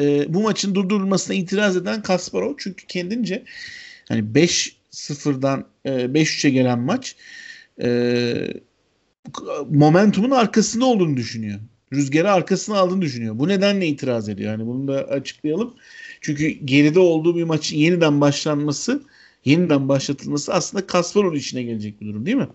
e, 0.00 0.34
bu 0.34 0.42
maçın 0.42 0.74
durdurulmasına 0.74 1.36
itiraz 1.36 1.76
eden 1.76 2.02
Kasparov 2.02 2.54
çünkü 2.58 2.86
kendince 2.86 3.44
hani 4.08 4.20
5-0'dan 4.20 5.64
e, 5.84 5.90
5-3'e 5.90 6.50
gelen 6.50 6.78
maç 6.78 7.16
e, 7.82 8.48
momentumun 9.70 10.30
arkasında 10.30 10.84
olduğunu 10.84 11.16
düşünüyor 11.16 11.60
rüzgarı 11.92 12.32
arkasına 12.32 12.78
aldığını 12.78 13.02
düşünüyor. 13.02 13.38
Bu 13.38 13.48
nedenle 13.48 13.86
itiraz 13.86 14.28
ediyor. 14.28 14.50
Yani 14.50 14.66
bunu 14.66 14.88
da 14.88 15.04
açıklayalım. 15.04 15.74
Çünkü 16.20 16.48
geride 16.48 17.00
olduğu 17.00 17.36
bir 17.36 17.44
maçın 17.44 17.76
yeniden 17.76 18.20
başlanması, 18.20 19.02
yeniden 19.46 19.88
başlatılması 19.88 20.54
aslında 20.54 20.86
Kasparov 20.86 21.34
içine 21.34 21.62
gelecek 21.62 22.00
bir 22.00 22.06
durum 22.06 22.26
değil 22.26 22.36
mi? 22.36 22.48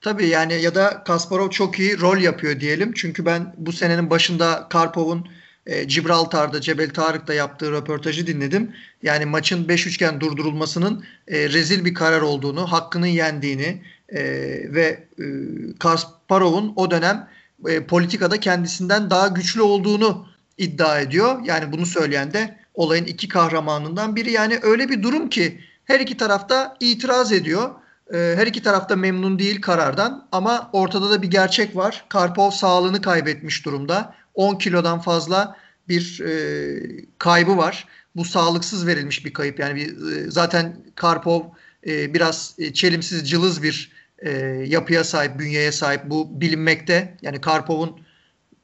Tabii 0.00 0.26
yani 0.26 0.62
ya 0.62 0.74
da 0.74 1.04
Kasparov 1.04 1.50
çok 1.50 1.78
iyi 1.78 2.00
rol 2.00 2.18
yapıyor 2.18 2.60
diyelim. 2.60 2.92
Çünkü 2.94 3.26
ben 3.26 3.54
bu 3.58 3.72
senenin 3.72 4.10
başında 4.10 4.66
Karpov'un 4.70 5.26
e, 5.66 5.84
Gibraltar'da 5.84 6.60
Cebel 6.60 6.90
Tarık'ta 6.90 7.34
yaptığı 7.34 7.72
röportajı 7.72 8.26
dinledim. 8.26 8.70
Yani 9.02 9.24
maçın 9.24 9.68
5 9.68 9.86
üçgen 9.86 10.20
durdurulmasının 10.20 11.04
e, 11.28 11.48
rezil 11.48 11.84
bir 11.84 11.94
karar 11.94 12.20
olduğunu, 12.20 12.72
hakkının 12.72 13.06
yendiğini 13.06 13.82
e, 14.08 14.22
ve 14.74 15.04
e, 15.18 15.24
Kasparov'un 15.78 16.72
o 16.76 16.90
dönem 16.90 17.28
e, 17.68 17.84
politikada 17.84 18.40
kendisinden 18.40 19.10
daha 19.10 19.28
güçlü 19.28 19.62
olduğunu 19.62 20.26
iddia 20.58 21.00
ediyor. 21.00 21.40
Yani 21.44 21.72
bunu 21.72 21.86
söyleyen 21.86 22.32
de 22.32 22.58
olayın 22.74 23.04
iki 23.04 23.28
kahramanından 23.28 24.16
biri. 24.16 24.30
Yani 24.30 24.58
öyle 24.62 24.88
bir 24.88 25.02
durum 25.02 25.28
ki 25.28 25.60
her 25.90 26.00
iki 26.00 26.16
tarafta 26.16 26.76
itiraz 26.80 27.32
ediyor. 27.32 27.70
E, 28.14 28.16
her 28.16 28.46
iki 28.46 28.62
tarafta 28.62 28.96
memnun 28.96 29.38
değil 29.38 29.60
karardan 29.60 30.28
ama 30.32 30.70
ortada 30.72 31.10
da 31.10 31.22
bir 31.22 31.30
gerçek 31.30 31.76
var. 31.76 32.04
Karpov 32.08 32.50
sağlığını 32.50 33.00
kaybetmiş 33.00 33.64
durumda. 33.64 34.14
10 34.34 34.54
kilodan 34.54 35.00
fazla 35.00 35.56
bir 35.88 36.20
e, 36.20 36.32
kaybı 37.18 37.56
var. 37.56 37.88
Bu 38.16 38.24
sağlıksız 38.24 38.86
verilmiş 38.86 39.24
bir 39.24 39.32
kayıp. 39.32 39.58
Yani 39.58 39.76
bir, 39.76 40.12
e, 40.12 40.30
zaten 40.30 40.76
Karpov 40.94 41.42
e, 41.86 42.14
biraz 42.14 42.54
e, 42.58 42.72
çelimsiz, 42.72 43.30
cılız 43.30 43.62
bir 43.62 43.92
e, 44.18 44.30
yapıya 44.66 45.04
sahip, 45.04 45.38
bünyeye 45.38 45.72
sahip. 45.72 46.00
Bu 46.04 46.40
bilinmekte. 46.40 47.16
Yani 47.22 47.40
Karpov'un 47.40 48.00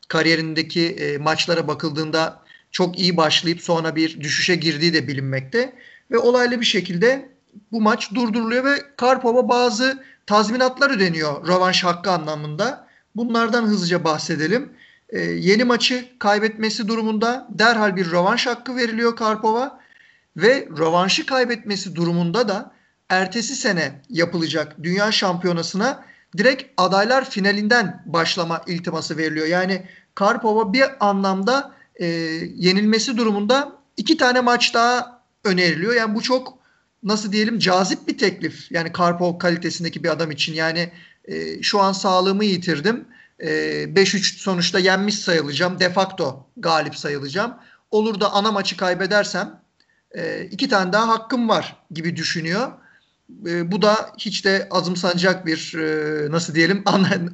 kariyerindeki 0.09 0.89
e, 0.89 1.19
maçlara 1.19 1.69
bakıldığında 1.69 2.43
çok 2.71 2.99
iyi 2.99 3.17
başlayıp 3.17 3.61
sonra 3.61 3.97
bir 3.97 4.21
düşüşe 4.21 4.55
girdiği 4.55 4.95
de 4.95 5.09
bilinmekte. 5.09 5.73
Ve 6.11 6.19
olaylı 6.19 6.61
bir 6.61 6.67
şekilde 6.67 7.29
bu 7.73 7.81
maç 7.81 8.15
durduruluyor 8.15 8.65
ve 8.65 8.77
Karpov'a 8.97 9.49
bazı 9.49 10.05
tazminatlar 10.27 10.91
ödeniyor 10.91 11.49
rövanş 11.49 11.85
hakkı 11.85 12.11
anlamında. 12.11 12.87
Bunlardan 13.17 13.65
hızlıca 13.65 14.05
bahsedelim. 14.05 14.73
Ee, 15.09 15.21
yeni 15.21 15.65
maçı 15.65 16.09
kaybetmesi 16.19 16.89
durumunda 16.89 17.49
derhal 17.51 17.97
bir 17.97 18.11
rövanş 18.11 18.47
hakkı 18.47 18.77
veriliyor 18.77 19.17
Karpov'a 19.17 19.81
ve 20.37 20.69
rövanşı 20.79 21.27
kaybetmesi 21.27 21.95
durumunda 21.95 22.49
da 22.49 22.73
ertesi 23.09 23.57
sene 23.57 24.03
yapılacak 24.09 24.77
dünya 24.83 25.13
şampiyonasına 25.13 26.05
direkt 26.39 26.65
adaylar 26.77 27.31
finalinden 27.31 28.03
başlama 28.07 28.63
iltiması 28.67 29.17
veriliyor. 29.17 29.47
Yani 29.47 29.87
Karpov'a 30.15 30.73
bir 30.73 30.85
anlamda 31.01 31.75
e, 31.95 32.07
yenilmesi 32.57 33.17
durumunda 33.17 33.73
iki 33.97 34.17
tane 34.17 34.41
maç 34.41 34.75
daha 34.75 35.16
öneriliyor. 35.47 35.95
Yani 35.95 36.15
bu 36.15 36.23
çok 36.23 36.59
nasıl 37.03 37.33
diyelim 37.33 37.59
cazip 37.59 38.09
bir 38.09 38.19
teklif. 38.19 38.73
Yani 38.73 38.93
Karpov 38.93 39.39
kalitesindeki 39.39 40.05
bir 40.05 40.09
adam 40.09 40.31
için. 40.31 40.55
Yani 40.55 40.93
e, 41.25 41.63
şu 41.63 41.81
an 41.81 41.93
sağlığımı 41.93 42.45
yitirdim. 42.45 43.05
E, 43.41 43.49
5-3 43.49 44.39
sonuçta 44.39 44.79
yenmiş 44.79 45.19
sayılacağım. 45.19 45.81
De 45.81 45.93
facto 45.93 46.47
galip 46.57 46.97
sayılacağım. 46.97 47.55
Olur 47.91 48.21
da 48.21 48.33
ana 48.33 48.53
maçı 48.53 48.77
kaybedersem 48.77 49.61
e, 50.15 50.45
iki 50.51 50.69
tane 50.69 50.93
daha 50.93 51.09
hakkım 51.09 51.49
var 51.49 51.77
gibi 51.91 52.17
düşünüyor. 52.17 52.73
E, 53.47 53.73
bu 53.73 53.83
da 53.83 54.11
hiç 54.19 54.45
de 54.45 54.69
azımsanacak 54.71 55.47
bir 55.47 55.75
e, 55.75 56.31
nasıl 56.31 56.55
diyelim 56.55 56.83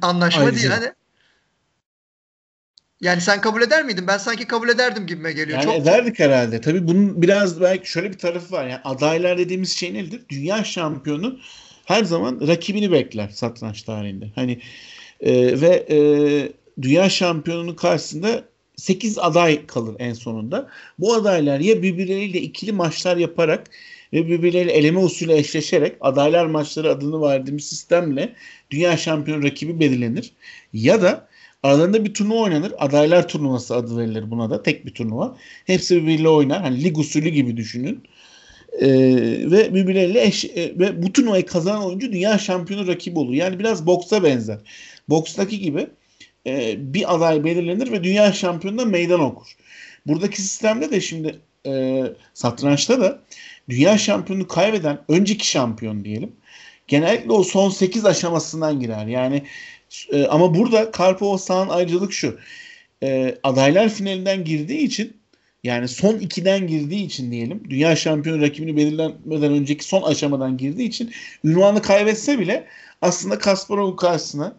anlaşma 0.01 0.43
Ayrıca. 0.43 0.61
değil. 0.61 0.71
Hani 0.71 0.91
yani 3.03 3.21
sen 3.21 3.41
kabul 3.41 3.61
eder 3.61 3.85
miydin? 3.85 4.07
Ben 4.07 4.17
sanki 4.17 4.47
kabul 4.47 4.69
ederdim 4.69 5.07
gibime 5.07 5.31
geliyor. 5.31 5.59
Yani 5.59 5.65
Çok 5.65 5.75
ederdik 5.75 6.19
herhalde. 6.19 6.61
Tabii 6.61 6.87
bunun 6.87 7.21
biraz 7.21 7.61
belki 7.61 7.91
şöyle 7.91 8.11
bir 8.11 8.17
tarafı 8.17 8.51
var. 8.51 8.67
Yani 8.67 8.81
adaylar 8.83 9.37
dediğimiz 9.37 9.71
şey 9.71 9.93
nedir? 9.93 10.21
Dünya 10.29 10.63
şampiyonu 10.63 11.39
her 11.85 12.03
zaman 12.03 12.47
rakibini 12.47 12.91
bekler 12.91 13.29
satranç 13.29 13.81
tarihinde. 13.81 14.25
Hani 14.35 14.59
e, 15.21 15.61
ve 15.61 15.85
e, 15.89 15.97
dünya 16.81 17.09
şampiyonunun 17.09 17.75
karşısında 17.75 18.43
8 18.75 19.17
aday 19.17 19.65
kalır 19.65 19.95
en 19.99 20.13
sonunda. 20.13 20.69
Bu 20.99 21.13
adaylar 21.13 21.59
ya 21.59 21.81
birbirleriyle 21.81 22.41
ikili 22.41 22.71
maçlar 22.71 23.17
yaparak 23.17 23.69
ve 24.13 24.27
birbirleriyle 24.27 24.71
eleme 24.71 24.99
usulü 24.99 25.33
eşleşerek 25.33 25.95
adaylar 26.01 26.45
maçları 26.45 26.91
adını 26.91 27.21
verdiğimiz 27.21 27.69
sistemle 27.69 28.33
dünya 28.71 28.97
şampiyonu 28.97 29.43
rakibi 29.43 29.79
belirlenir. 29.79 30.31
Ya 30.73 31.01
da 31.01 31.27
Aralarında 31.63 32.05
bir 32.05 32.13
turnuva 32.13 32.39
oynanır. 32.39 32.73
Adaylar 32.77 33.27
turnuvası 33.27 33.75
adı 33.75 33.97
verilir 33.97 34.31
buna 34.31 34.49
da. 34.49 34.63
Tek 34.63 34.85
bir 34.85 34.93
turnuva. 34.93 35.37
Hepsi 35.65 35.95
birbiriyle 35.95 36.29
oynar. 36.29 36.61
Hani 36.61 36.83
lig 36.83 36.97
usulü 36.97 37.29
gibi 37.29 37.57
düşünün. 37.57 38.03
Ee, 38.79 38.87
ve 39.51 39.73
birbirleriyle 39.73 40.23
eş, 40.23 40.45
e, 40.45 40.79
ve 40.79 41.03
bu 41.03 41.13
turnuvayı 41.13 41.45
kazanan 41.45 41.83
oyuncu 41.83 42.11
dünya 42.11 42.37
şampiyonu 42.37 42.87
rakibi 42.87 43.19
olur. 43.19 43.33
Yani 43.33 43.59
biraz 43.59 43.85
boksa 43.87 44.23
benzer. 44.23 44.59
Bokstaki 45.09 45.59
gibi 45.59 45.87
e, 46.47 46.75
bir 46.93 47.15
aday 47.15 47.43
belirlenir 47.43 47.91
ve 47.91 48.03
dünya 48.03 48.33
şampiyonuna 48.33 48.85
meydan 48.85 49.19
okur. 49.19 49.55
Buradaki 50.07 50.41
sistemde 50.41 50.91
de 50.91 51.01
şimdi 51.01 51.39
e, 51.65 52.03
satrançta 52.33 53.01
da 53.01 53.19
dünya 53.69 53.97
şampiyonu 53.97 54.47
kaybeden 54.47 54.99
önceki 55.07 55.47
şampiyon 55.47 56.05
diyelim. 56.05 56.31
Genellikle 56.87 57.31
o 57.31 57.43
son 57.43 57.69
8 57.69 58.05
aşamasından 58.05 58.79
girer. 58.79 59.05
Yani 59.05 59.43
e, 60.11 60.25
ama 60.25 60.55
burada 60.55 60.91
Karpova 60.91 61.37
sağın 61.37 61.69
ayrıcalık 61.69 62.13
şu. 62.13 62.37
E, 63.03 63.37
adaylar 63.43 63.89
finalinden 63.89 64.43
girdiği 64.43 64.79
için 64.79 65.17
yani 65.63 65.87
son 65.87 66.15
ikiden 66.15 66.67
girdiği 66.67 67.05
için 67.05 67.31
diyelim 67.31 67.63
dünya 67.69 67.95
şampiyonu 67.95 68.41
rakibini 68.41 68.77
belirlenmeden 68.77 69.53
önceki 69.53 69.85
son 69.85 70.01
aşamadan 70.01 70.57
girdiği 70.57 70.87
için 70.87 71.11
ünvanı 71.43 71.81
kaybetse 71.81 72.39
bile 72.39 72.67
aslında 73.01 73.39
Kasparov 73.39 73.95
karşısına 73.95 74.55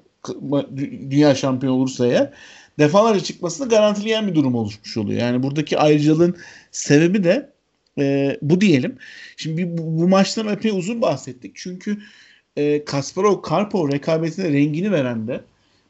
dünya 1.11 1.35
şampiyonu 1.35 1.77
olursa 1.77 2.07
ya 2.07 2.33
defalarca 2.79 3.21
çıkmasını 3.21 3.69
garantileyen 3.69 4.29
bir 4.29 4.35
durum 4.35 4.55
oluşmuş 4.55 4.97
oluyor. 4.97 5.21
Yani 5.21 5.43
buradaki 5.43 5.79
ayrıcalığın 5.79 6.37
sebebi 6.73 7.25
de 7.25 7.51
e, 7.99 8.37
bu 8.43 8.61
diyelim. 8.61 8.99
Şimdi 9.37 9.79
bu, 9.79 9.83
bu 10.03 10.09
maçtan 10.09 10.49
epey 10.49 10.71
uzun 10.71 11.03
bahsettik. 11.03 11.53
Çünkü 11.55 11.99
e, 12.57 12.85
Kasparov 12.85 13.43
Karpov 13.43 13.93
rekabetine 13.93 14.53
rengini 14.53 14.93
veren 14.93 15.29
de 15.29 15.41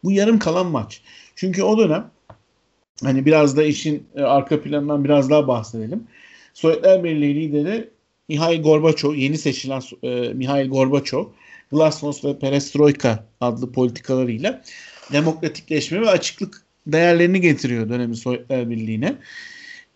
bu 0.05 0.12
yarım 0.12 0.38
kalan 0.38 0.66
maç. 0.66 1.00
Çünkü 1.37 1.62
o 1.62 1.79
dönem 1.79 2.11
hani 3.03 3.27
biraz 3.27 3.57
da 3.57 3.64
işin 3.64 4.07
e, 4.16 4.22
arka 4.22 4.62
planından 4.62 5.05
biraz 5.05 5.31
daha 5.31 5.48
bahsedelim. 5.48 6.05
Sovyetler 6.55 7.05
Birliği 7.05 7.35
lideri 7.35 7.90
Mihail 8.29 8.62
Gorbaçov, 8.62 9.14
yeni 9.14 9.38
seçilen 9.38 9.83
e, 10.03 10.33
Mihail 10.35 10.68
Gorbaçov, 10.68 11.27
Glasnost 11.70 12.24
ve 12.24 12.38
Perestroika 12.38 13.27
adlı 13.40 13.72
politikalarıyla 13.72 14.62
demokratikleşme 15.12 16.00
ve 16.00 16.11
açıklık 16.11 16.62
değerlerini 16.87 17.40
getiriyor 17.40 17.88
dönemin 17.88 18.14
Sovyetler 18.14 18.70
Birliği'ne. 18.70 19.16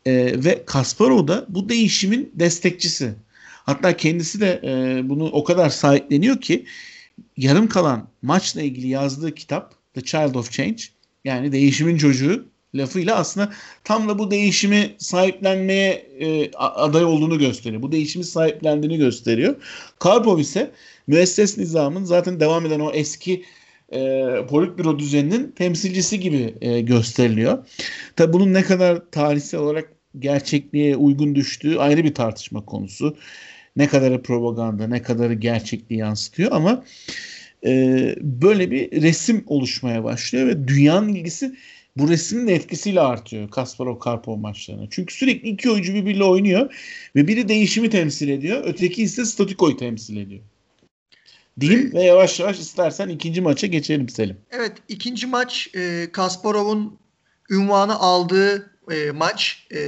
E, 0.07 0.45
ve 0.45 0.65
Kasparov 0.67 1.29
da 1.29 1.47
bu 1.49 1.69
değişimin 1.69 2.33
destekçisi. 2.35 3.15
Hatta 3.69 3.97
kendisi 3.97 4.41
de 4.41 4.61
e, 4.65 5.09
bunu 5.09 5.25
o 5.25 5.45
kadar 5.45 5.71
sahipleniyor 5.71 6.41
ki 6.41 6.65
yarım 7.37 7.69
kalan 7.69 8.09
maçla 8.23 8.63
ilgili 8.63 8.89
yazdığı 8.89 9.35
kitap 9.35 9.75
The 9.95 10.01
Child 10.01 10.35
of 10.35 10.53
Change 10.53 10.83
yani 11.25 11.53
değişimin 11.53 11.97
çocuğu 11.97 12.45
lafıyla 12.75 13.17
aslında 13.17 13.53
tam 13.85 14.09
da 14.09 14.19
bu 14.19 14.31
değişimi 14.31 14.95
sahiplenmeye 14.99 15.93
e, 16.21 16.51
aday 16.57 17.05
olduğunu 17.05 17.39
gösteriyor. 17.39 17.83
Bu 17.83 17.93
değişimi 17.93 18.25
sahiplendiğini 18.25 18.99
gösteriyor. 18.99 19.57
Karpov 19.99 20.39
ise 20.39 20.71
müesses 21.07 21.59
nizamın 21.59 22.05
zaten 22.05 22.41
devam 22.41 22.67
eden 22.67 22.81
o 22.81 22.91
eski 22.91 23.45
e, 23.93 24.27
politbüro 24.49 24.99
düzeninin 24.99 25.53
temsilcisi 25.53 26.21
gibi 26.21 26.55
e, 26.61 26.81
gösteriliyor. 26.81 27.67
Tabi 28.17 28.33
bunun 28.33 28.55
ne 28.55 28.63
kadar 28.63 29.11
tarihsel 29.11 29.61
olarak 29.61 29.93
gerçekliğe 30.19 30.97
uygun 30.97 31.35
düştüğü 31.35 31.79
ayrı 31.79 32.05
bir 32.05 32.15
tartışma 32.15 32.65
konusu 32.65 33.17
ne 33.79 33.89
kadarı 33.89 34.23
propaganda, 34.23 34.87
ne 34.87 35.03
kadarı 35.03 35.35
gerçekliği 35.35 36.01
yansıtıyor 36.01 36.53
ama 36.53 36.85
e, 37.67 38.15
böyle 38.21 38.71
bir 38.71 39.03
resim 39.03 39.45
oluşmaya 39.47 40.05
başlıyor 40.05 40.47
ve 40.47 40.69
dünyanın 40.69 41.09
ilgisi 41.09 41.55
bu 41.97 42.09
resmin 42.09 42.49
etkisiyle 42.49 43.01
artıyor 43.01 43.51
Kasparov 43.51 43.99
Karpov 43.99 44.37
maçlarına. 44.37 44.87
Çünkü 44.91 45.15
sürekli 45.15 45.49
iki 45.49 45.71
oyuncu 45.71 45.95
birbiriyle 45.95 46.25
oynuyor 46.25 46.75
ve 47.17 47.29
biri 47.29 47.49
değişimi 47.49 47.91
temsil 47.91 48.29
ediyor, 48.29 48.63
öteki 48.65 49.03
ise 49.03 49.25
statikoyu 49.25 49.77
temsil 49.77 50.17
ediyor. 50.17 50.43
Diyeyim 51.61 51.95
ve 51.95 52.03
yavaş 52.03 52.41
yavaş 52.41 52.59
istersen 52.59 53.09
ikinci 53.09 53.41
maça 53.41 53.67
geçelim 53.67 54.09
Selim. 54.09 54.37
Evet 54.51 54.73
ikinci 54.89 55.27
maç 55.27 55.69
e, 55.75 56.09
Kasparov'un 56.13 56.99
ünvanı 57.51 57.99
aldığı 57.99 58.71
e, 58.91 59.11
maç. 59.11 59.67
E, 59.75 59.81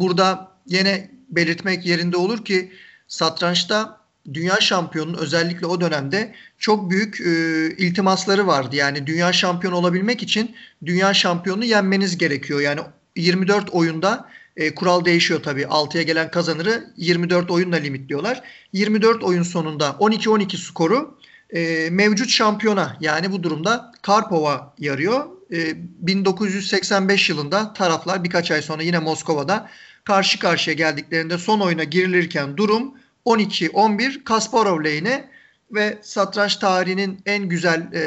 burada 0.00 0.52
yine 0.66 1.10
belirtmek 1.28 1.86
yerinde 1.86 2.16
olur 2.16 2.44
ki 2.44 2.70
satrançta 3.08 3.98
dünya 4.34 4.60
şampiyonunun 4.60 5.18
özellikle 5.18 5.66
o 5.66 5.80
dönemde 5.80 6.34
çok 6.58 6.90
büyük 6.90 7.20
e, 7.20 7.30
iltimasları 7.76 8.46
vardı. 8.46 8.76
Yani 8.76 9.06
dünya 9.06 9.32
şampiyonu 9.32 9.76
olabilmek 9.76 10.22
için 10.22 10.56
dünya 10.86 11.14
şampiyonunu 11.14 11.64
yenmeniz 11.64 12.18
gerekiyor. 12.18 12.60
Yani 12.60 12.80
24 13.16 13.70
oyunda 13.70 14.28
e, 14.56 14.74
kural 14.74 15.04
değişiyor 15.04 15.42
tabii. 15.42 15.62
6'ya 15.62 16.02
gelen 16.02 16.30
kazanırı 16.30 16.84
24 16.96 17.50
oyunla 17.50 17.76
limitliyorlar. 17.76 18.42
24 18.72 19.24
oyun 19.24 19.42
sonunda 19.42 19.88
12-12 19.88 20.56
skoru 20.56 21.18
e, 21.50 21.90
mevcut 21.90 22.30
şampiyona 22.30 22.96
yani 23.00 23.32
bu 23.32 23.42
durumda 23.42 23.92
Karpov'a 24.02 24.74
yarıyor. 24.78 25.26
e, 25.52 25.74
1985 25.76 27.30
yılında 27.30 27.72
taraflar 27.72 28.24
birkaç 28.24 28.50
ay 28.50 28.62
sonra 28.62 28.82
yine 28.82 28.98
Moskova'da 28.98 29.68
karşı 30.08 30.38
karşıya 30.38 30.74
geldiklerinde 30.74 31.38
son 31.38 31.60
oyuna 31.60 31.84
girilirken 31.84 32.56
durum 32.56 32.94
12-11 33.26 34.24
Kasparov 34.24 34.84
lehine 34.84 35.28
ve 35.72 35.98
satranç 36.02 36.56
tarihinin 36.56 37.20
en 37.26 37.48
güzel 37.48 37.92
e, 37.92 38.02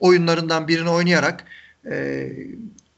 oyunlarından 0.00 0.68
birini 0.68 0.90
oynayarak 0.90 1.44
e, 1.90 2.28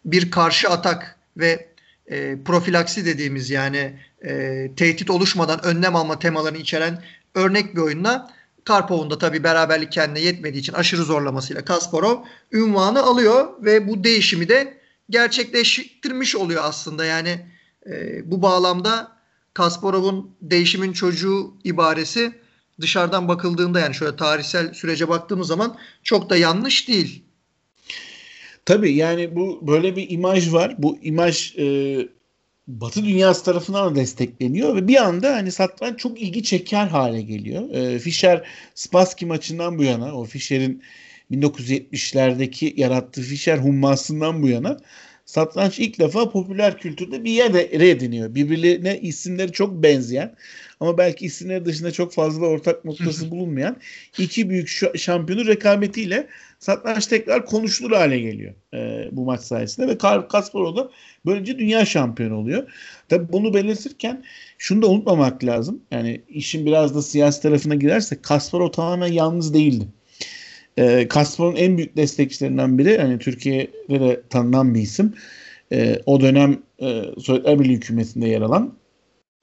bir 0.05 0.31
karşı 0.31 0.69
atak 0.69 1.19
ve 1.37 1.69
e, 2.07 2.37
profilaksi 2.45 3.07
dediğimiz 3.07 3.51
yani 3.51 3.93
e, 4.25 4.71
tehdit 4.77 5.11
oluşmadan 5.11 5.65
önlem 5.65 5.97
alma 5.97 6.19
temalarını 6.19 6.59
içeren 6.59 7.03
örnek 7.35 7.77
bir 7.77 7.81
oyunla 7.81 8.31
Karpov'un 8.65 9.11
da 9.11 9.19
tabii 9.19 9.45
beraberlik 9.45 9.93
kendine 9.93 10.21
yetmediği 10.21 10.61
için 10.61 10.73
aşırı 10.73 11.03
zorlamasıyla 11.03 11.65
Kasparov 11.65 12.25
ünvanı 12.53 13.03
alıyor 13.03 13.49
ve 13.65 13.89
bu 13.89 14.05
değişimi 14.05 14.49
de 14.49 14.79
gerçekleştirmiş 15.11 16.37
oluyor 16.37 16.63
aslında. 16.65 17.05
Yani 17.05 17.56
e, 17.91 18.31
bu 18.31 18.43
bağlamda 18.43 19.13
Kasparov'un 19.55 20.31
değişimin 20.43 20.93
çocuğu 20.93 21.55
ibaresi 21.65 22.33
dışarıdan 22.81 23.29
bakıldığında 23.29 23.81
yani 23.81 23.95
şöyle 23.95 24.17
tarihsel 24.17 24.75
sürece 24.75 25.09
baktığımız 25.09 25.49
zaman 25.49 25.77
çok 26.03 26.31
da 26.31 26.37
yanlış 26.37 26.89
değil. 26.89 27.23
Tabii 28.65 28.95
yani 28.95 29.37
bu 29.37 29.67
böyle 29.67 29.97
bir 29.97 30.11
imaj 30.11 30.53
var. 30.53 30.75
Bu 30.79 30.99
imaj 31.03 31.59
e, 31.59 32.09
Batı 32.67 33.05
dünyası 33.05 33.45
tarafından 33.45 33.91
da 33.91 34.01
destekleniyor 34.01 34.77
ve 34.77 34.89
bir 34.89 34.97
anda 34.97 35.35
hani 35.35 35.53
satranç 35.53 35.99
çok 35.99 36.23
ilgi 36.23 36.43
çeker 36.43 36.87
hale 36.87 37.23
geliyor. 37.23 37.71
E, 37.71 37.99
Fischer 37.99 38.49
Spassky 38.75 39.29
maçından 39.29 39.79
bu 39.79 39.83
yana 39.83 40.15
o 40.15 40.25
Fischer'in 40.25 40.83
1970'lerdeki 41.31 42.81
yarattığı 42.81 43.23
Fischer 43.23 43.59
hummasından 43.59 44.43
bu 44.43 44.49
yana 44.49 44.79
satranç 45.27 45.79
ilk 45.79 45.99
defa 45.99 46.31
popüler 46.31 46.79
kültürde 46.79 47.25
bir 47.25 47.31
yer 47.31 47.55
ediniyor. 47.81 48.35
Birbirine 48.35 49.01
isimleri 49.01 49.53
çok 49.53 49.83
benzeyen 49.83 50.35
ama 50.81 50.99
belki 50.99 51.25
isimleri 51.25 51.65
dışında 51.65 51.91
çok 51.91 52.13
fazla 52.13 52.47
ortak 52.47 52.85
noktası 52.85 53.31
bulunmayan 53.31 53.77
iki 54.19 54.51
büyük 54.51 54.69
şampiyonu 54.95 55.47
rekabetiyle 55.47 56.27
satranç 56.59 57.07
tekrar 57.07 57.47
konuşulur 57.47 57.93
hale 57.93 58.21
geliyor 58.21 58.55
e, 58.75 59.09
bu 59.13 59.25
maç 59.25 59.41
sayesinde 59.41 59.89
ve 59.89 59.99
Kasparov 60.29 60.77
da 60.77 60.91
böylece 61.27 61.59
dünya 61.59 61.85
şampiyonu 61.85 62.37
oluyor. 62.37 62.73
Tabi 63.09 63.33
bunu 63.33 63.55
belirtirken 63.55 64.25
şunu 64.59 64.83
da 64.83 64.87
unutmamak 64.87 65.45
lazım. 65.45 65.83
Yani 65.91 66.21
işin 66.29 66.67
biraz 66.67 66.95
da 66.95 67.03
siyasi 67.03 67.43
tarafına 67.43 67.75
girerse 67.75 68.23
Kasparov 68.23 68.71
tamamen 68.71 69.13
yalnız 69.13 69.55
değildi. 69.55 69.85
E, 70.77 71.09
Kasparov'un 71.09 71.57
en 71.57 71.77
büyük 71.77 71.97
destekçilerinden 71.97 72.79
biri 72.79 72.99
hani 72.99 73.19
Türkiye'de 73.19 74.01
de 74.01 74.23
tanınan 74.31 74.75
bir 74.75 74.81
isim. 74.81 75.15
E, 75.73 75.99
o 76.07 76.21
dönem 76.21 76.63
e, 76.83 77.03
Sovyetler 77.21 77.61
Birliği 77.61 77.75
hükümetinde 77.75 78.29
yer 78.29 78.41
alan 78.41 78.75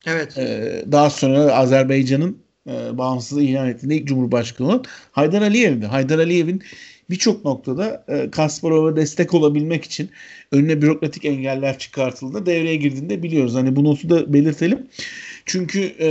Evet. 0.06 0.38
E, 0.38 0.86
daha 0.92 1.10
sonra 1.10 1.40
Azerbaycan'ın 1.56 2.38
e, 2.68 2.98
bağımsız 2.98 3.38
ilan 3.38 3.70
ettiğinde 3.70 3.96
ilk 3.96 4.08
Cumhurbaşkanı 4.08 4.68
olan 4.68 4.84
Haydar 5.12 5.42
Aliyev'di. 5.42 5.86
Haydar 5.86 6.20
Aliyev'in 6.20 6.64
birçok 7.10 7.46
noktada 7.46 8.06
e, 8.08 8.32
Kasparov'a 8.32 8.96
destek 8.96 9.34
olabilmek 9.34 9.86
için 9.86 10.10
önüne 10.52 10.82
bürokratik 10.82 11.26
engeller 11.26 11.80
çıkartıldı. 11.80 12.46
Devreye 12.46 12.76
girdiğinde 12.76 13.24
biliyoruz. 13.24 13.56
Hani 13.56 13.76
bu 13.76 13.84
notu 13.84 14.10
da 14.10 14.34
belirtelim. 14.34 14.88
Çünkü 15.46 15.92
e, 16.00 16.10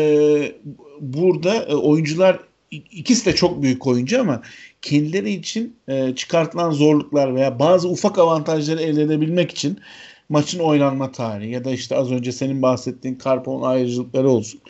burada 1.01 1.55
e, 1.55 1.75
oyuncular 1.75 2.39
ikisi 2.71 3.27
de 3.27 3.35
çok 3.35 3.63
büyük 3.63 3.87
oyuncu 3.87 4.21
ama 4.21 4.43
kendileri 4.83 5.31
için 5.31 5.77
e, 5.88 6.14
çıkartılan 6.14 6.71
zorluklar 6.71 7.35
veya 7.35 7.59
bazı 7.59 7.88
ufak 7.88 8.18
avantajları 8.18 8.81
elde 8.81 9.03
edebilmek 9.03 9.51
için 9.51 9.81
maçın 10.29 10.59
oynanma 10.59 11.12
tarihi 11.12 11.51
ya 11.51 11.64
da 11.64 11.71
işte 11.71 11.97
az 11.97 12.12
önce 12.12 12.33
senin 12.33 12.62
bahsettiğin 12.62 13.14
Karpov'un 13.14 13.62
ayrıcalıkları 13.62 14.29
olsun. 14.29 14.61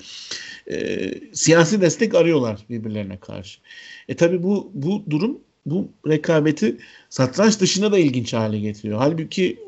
E, 0.70 1.11
siyasi 1.33 1.81
destek 1.81 2.14
arıyorlar 2.14 2.61
birbirlerine 2.70 3.18
karşı. 3.18 3.61
E 4.09 4.16
tabi 4.16 4.42
bu 4.42 4.70
bu 4.75 5.03
durum 5.11 5.38
bu 5.66 5.88
rekabeti 6.09 6.77
satranç 7.11 7.61
dışında 7.61 7.92
da 7.92 7.98
ilginç 7.98 8.33
hale 8.33 8.59
getiriyor. 8.59 8.98
Halbuki 8.98 9.59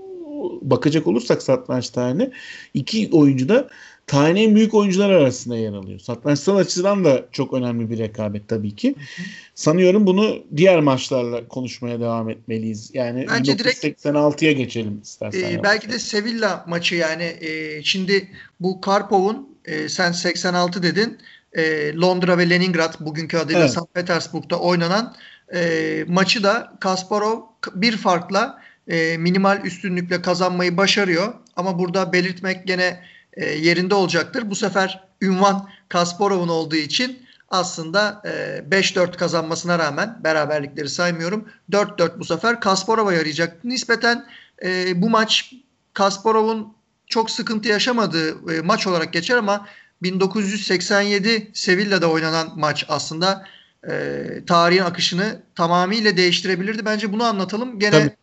bakacak 0.63 1.07
olursak 1.07 1.43
satranç 1.43 1.91
tarihine 1.91 2.31
iki 2.75 3.09
oyuncu 3.13 3.49
da 3.49 3.69
tarihin 4.07 4.49
en 4.49 4.55
büyük 4.55 4.75
oyuncular 4.75 5.11
arasında 5.11 5.57
yer 5.57 5.73
alıyor. 5.73 5.99
Satrançsal 5.99 6.57
açıdan 6.57 7.05
da 7.05 7.25
çok 7.33 7.55
önemli 7.55 7.91
bir 7.91 7.99
rekabet 7.99 8.49
tabii 8.49 8.77
ki. 8.77 8.89
Hı 8.89 9.23
hı. 9.23 9.27
Sanıyorum 9.55 10.07
bunu 10.07 10.39
diğer 10.57 10.81
maçlarla 10.81 11.49
konuşmaya 11.49 12.01
devam 12.01 12.31
etmeliyiz. 12.31 12.91
Yani 12.95 13.27
Bence 13.31 13.53
1986'ya 13.53 14.53
geçelim 14.53 15.01
istersen. 15.03 15.59
E, 15.59 15.63
belki 15.63 15.93
de 15.93 15.99
Sevilla 15.99 16.65
maçı 16.69 16.95
yani 16.95 17.37
e, 17.41 17.83
şimdi 17.83 18.29
bu 18.61 18.81
Karpov'un 18.81 19.49
e, 19.65 19.89
sen 19.89 20.13
86 20.13 20.83
dedin. 20.83 21.19
E, 21.53 21.95
Londra 21.95 22.39
ve 22.39 22.51
Leningrad 22.51 23.01
bugünkü 23.01 23.37
adıyla 23.37 23.61
evet. 23.61 23.71
St. 23.71 23.95
Petersburg'da 23.95 24.61
oynanan 24.61 25.15
e, 25.55 26.05
maçı 26.09 26.43
da 26.43 26.73
Kasparov 26.81 27.41
bir 27.75 27.97
farkla 27.97 28.63
e, 28.89 29.17
minimal 29.17 29.65
üstünlükle 29.65 30.23
kazanmayı 30.23 30.77
başarıyor. 30.77 31.35
Ama 31.57 31.79
burada 31.79 32.13
belirtmek 32.13 32.67
gene 32.67 33.01
e, 33.35 33.47
yerinde 33.47 33.95
olacaktır. 33.95 34.51
Bu 34.51 34.55
sefer 34.55 35.05
ünvan 35.21 35.69
Kasparov'un 35.89 36.49
olduğu 36.49 36.77
için 36.77 37.25
aslında 37.49 38.23
e, 38.25 38.31
5-4 38.71 39.17
kazanmasına 39.17 39.79
rağmen 39.79 40.21
beraberlikleri 40.25 40.89
saymıyorum. 40.89 41.49
4-4 41.71 42.19
bu 42.19 42.25
sefer 42.25 42.61
Kasparov'a 42.61 43.13
yarayacak. 43.13 43.65
Nispeten 43.65 44.27
e, 44.65 45.03
bu 45.03 45.11
maç 45.11 45.55
Kasparov'un 45.95 46.75
çok 47.07 47.31
sıkıntı 47.31 47.69
yaşamadığı 47.69 48.55
e, 48.55 48.61
maç 48.61 48.87
olarak 48.87 49.13
geçer 49.13 49.37
ama 49.37 49.67
1987 50.03 51.51
Sevilla'da 51.55 52.11
oynanan 52.11 52.53
maç 52.57 52.87
aslında 52.89 53.47
e, 53.91 54.25
tarihin 54.47 54.83
akışını 54.83 55.43
tamamıyla 55.55 56.17
değiştirebilirdi. 56.17 56.85
Bence 56.85 57.13
bunu 57.13 57.25
anlatalım. 57.25 57.79
Gene 57.79 57.91
Tabii. 57.91 58.17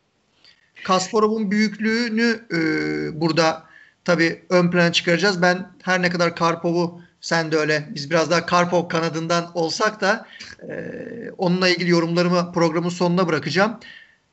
Kasparov'un 0.83 1.51
büyüklüğünü 1.51 2.45
e, 2.53 2.59
burada 3.21 3.70
tabii 4.05 4.45
ön 4.49 4.71
plana 4.71 4.91
çıkaracağız. 4.91 5.41
Ben 5.41 5.71
her 5.81 6.01
ne 6.01 6.09
kadar 6.09 6.35
Karpov'u 6.35 7.01
sen 7.21 7.51
de 7.51 7.57
öyle 7.57 7.89
biz 7.95 8.09
biraz 8.11 8.31
daha 8.31 8.45
Karpov 8.45 8.87
kanadından 8.87 9.51
olsak 9.53 10.01
da 10.01 10.25
e, 10.69 10.71
onunla 11.37 11.69
ilgili 11.69 11.89
yorumlarımı 11.89 12.51
programın 12.53 12.89
sonuna 12.89 13.27
bırakacağım. 13.27 13.79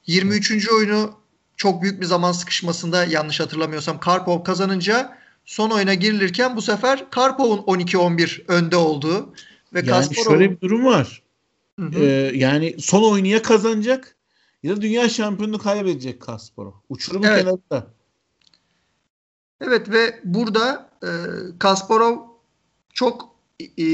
23. 0.07 0.71
oyunu 0.73 1.19
çok 1.57 1.83
büyük 1.83 2.01
bir 2.01 2.07
zaman 2.07 2.33
sıkışmasında 2.33 3.05
yanlış 3.05 3.41
hatırlamıyorsam 3.41 4.01
Karpov 4.01 4.45
kazanınca 4.45 5.19
son 5.45 5.71
oyuna 5.71 5.95
girilirken 5.95 6.57
bu 6.57 6.63
sefer 6.63 7.11
Karpov'un 7.11 7.59
12-11 7.59 8.43
önde 8.49 8.77
olduğu 8.77 9.35
ve 9.75 9.79
yani 9.79 9.87
Kasparov... 9.87 10.31
şöyle 10.31 10.51
bir 10.51 10.61
durum 10.61 10.85
var. 10.85 11.23
Hı 11.79 11.87
hı. 11.87 12.05
Ee, 12.05 12.33
yani 12.35 12.77
son 12.79 13.13
oyunu 13.13 13.27
ya 13.27 13.43
kazanacak 13.43 14.17
ya 14.63 14.77
da 14.77 14.81
dünya 14.81 15.09
şampiyonluğu 15.09 15.59
kaybedecek 15.59 16.21
Kasparov. 16.21 16.73
Uçurumu 16.89 17.27
evet. 17.27 17.39
kenarında. 17.39 17.98
Evet 19.61 19.91
ve 19.91 20.21
burada 20.25 20.91
e, 21.03 21.09
Kasparov 21.59 22.19
çok 22.93 23.37
e, 23.79 23.87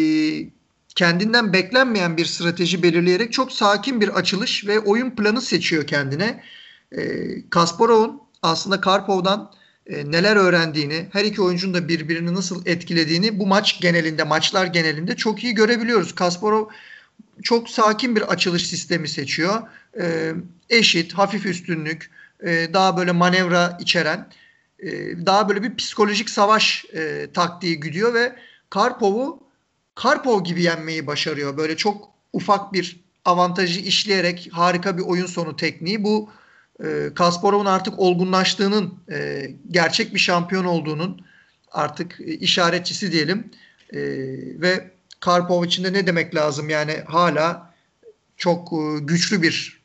kendinden 0.94 1.52
beklenmeyen 1.52 2.16
bir 2.16 2.24
strateji 2.24 2.82
belirleyerek 2.82 3.32
çok 3.32 3.52
sakin 3.52 4.00
bir 4.00 4.08
açılış 4.08 4.66
ve 4.66 4.78
oyun 4.78 5.10
planı 5.10 5.40
seçiyor 5.40 5.86
kendine. 5.86 6.42
E, 6.92 7.00
Kasparov'un 7.50 8.20
aslında 8.42 8.80
Karpov'dan 8.80 9.52
e, 9.86 10.10
neler 10.10 10.36
öğrendiğini, 10.36 11.06
her 11.12 11.24
iki 11.24 11.42
oyuncunun 11.42 11.74
da 11.74 11.88
birbirini 11.88 12.34
nasıl 12.34 12.66
etkilediğini 12.66 13.38
bu 13.38 13.46
maç 13.46 13.80
genelinde, 13.80 14.24
maçlar 14.24 14.66
genelinde 14.66 15.16
çok 15.16 15.44
iyi 15.44 15.54
görebiliyoruz. 15.54 16.14
Kasparov 16.14 16.68
çok 17.42 17.70
sakin 17.70 18.16
bir 18.16 18.22
açılış 18.22 18.66
sistemi 18.66 19.08
seçiyor. 19.08 19.62
E, 20.00 20.32
eşit, 20.70 21.12
hafif 21.12 21.46
üstünlük, 21.46 22.10
e, 22.46 22.74
daha 22.74 22.96
böyle 22.96 23.12
manevra 23.12 23.78
içeren, 23.80 24.28
e, 24.84 24.90
daha 25.26 25.48
böyle 25.48 25.62
bir 25.62 25.76
psikolojik 25.76 26.30
savaş 26.30 26.84
e, 26.94 27.28
taktiği 27.34 27.80
güdüyor 27.80 28.14
ve 28.14 28.32
Karpov'u 28.70 29.40
Karpov 29.94 30.44
gibi 30.44 30.62
yenmeyi 30.62 31.06
başarıyor. 31.06 31.56
Böyle 31.56 31.76
çok 31.76 32.08
ufak 32.32 32.72
bir 32.72 33.00
avantajı 33.24 33.80
işleyerek 33.80 34.48
harika 34.52 34.98
bir 34.98 35.02
oyun 35.02 35.26
sonu 35.26 35.56
tekniği. 35.56 36.04
Bu 36.04 36.30
e, 36.84 37.10
Kasparov'un 37.14 37.66
artık 37.66 37.98
olgunlaştığının, 37.98 38.94
e, 39.10 39.50
gerçek 39.70 40.14
bir 40.14 40.18
şampiyon 40.18 40.64
olduğunun 40.64 41.24
artık 41.72 42.20
işaretçisi 42.20 43.12
diyelim. 43.12 43.50
E, 43.92 44.00
ve 44.60 44.90
Karpov 45.20 45.64
için 45.64 45.84
de 45.84 45.92
ne 45.92 46.06
demek 46.06 46.34
lazım 46.34 46.68
yani 46.68 46.96
hala 47.06 47.74
çok 48.36 48.72
e, 48.72 48.98
güçlü 49.00 49.42
bir 49.42 49.83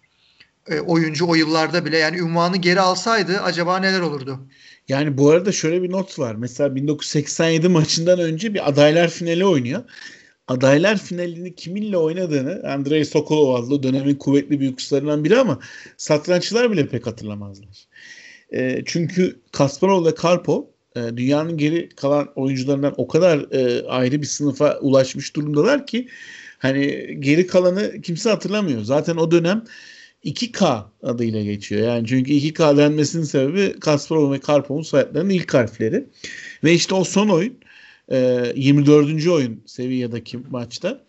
e, 0.69 0.79
oyuncu 0.79 1.27
o 1.27 1.35
yıllarda 1.35 1.85
bile 1.85 1.97
yani 1.97 2.17
ünvanı 2.17 2.57
geri 2.57 2.81
alsaydı 2.81 3.39
acaba 3.41 3.79
neler 3.79 4.01
olurdu? 4.01 4.39
Yani 4.87 5.17
bu 5.17 5.29
arada 5.29 5.51
şöyle 5.51 5.83
bir 5.83 5.91
not 5.91 6.19
var. 6.19 6.35
Mesela 6.35 6.75
1987 6.75 7.67
maçından 7.67 8.19
önce 8.19 8.53
bir 8.53 8.69
adaylar 8.69 9.09
finali 9.09 9.45
oynuyor. 9.45 9.83
adaylar 10.47 10.97
finalini 10.97 11.55
kiminle 11.55 11.97
oynadığını 11.97 12.61
Andrei 12.71 13.05
Sokolov 13.05 13.63
adlı 13.63 13.83
dönemin 13.83 14.15
kuvvetli 14.15 14.59
büyüksüzlerinden 14.59 15.23
biri 15.23 15.39
ama 15.39 15.59
satranççılar 15.97 16.71
bile 16.71 16.87
pek 16.87 17.07
hatırlamazlar. 17.07 17.87
E, 18.53 18.81
çünkü 18.85 19.39
Kasparov 19.51 20.05
ve 20.05 20.15
Karpov 20.15 20.63
e, 20.95 21.17
dünyanın 21.17 21.57
geri 21.57 21.89
kalan 21.89 22.29
oyuncularından 22.35 22.93
o 22.97 23.07
kadar 23.07 23.51
e, 23.51 23.87
ayrı 23.87 24.21
bir 24.21 24.27
sınıfa 24.27 24.79
ulaşmış 24.79 25.35
durumdalar 25.35 25.87
ki 25.87 26.07
hani 26.59 27.15
geri 27.19 27.47
kalanı 27.47 28.01
kimse 28.01 28.29
hatırlamıyor. 28.29 28.81
Zaten 28.83 29.17
o 29.17 29.31
dönem 29.31 29.63
2K 30.25 30.83
adıyla 31.03 31.43
geçiyor. 31.43 31.87
Yani 31.87 32.07
çünkü 32.07 32.31
2K 32.31 32.77
denmesinin 32.77 33.23
sebebi 33.23 33.79
Kasparov 33.79 34.31
ve 34.31 34.39
Karpov'un 34.39 34.81
soyadlarının 34.81 35.29
ilk 35.29 35.53
harfleri. 35.53 36.05
Ve 36.63 36.73
işte 36.73 36.95
o 36.95 37.03
son 37.03 37.29
oyun 37.29 37.53
24. 38.55 39.25
E, 39.25 39.31
oyun 39.31 39.63
seviyedeki 39.65 40.37
maçta 40.49 41.01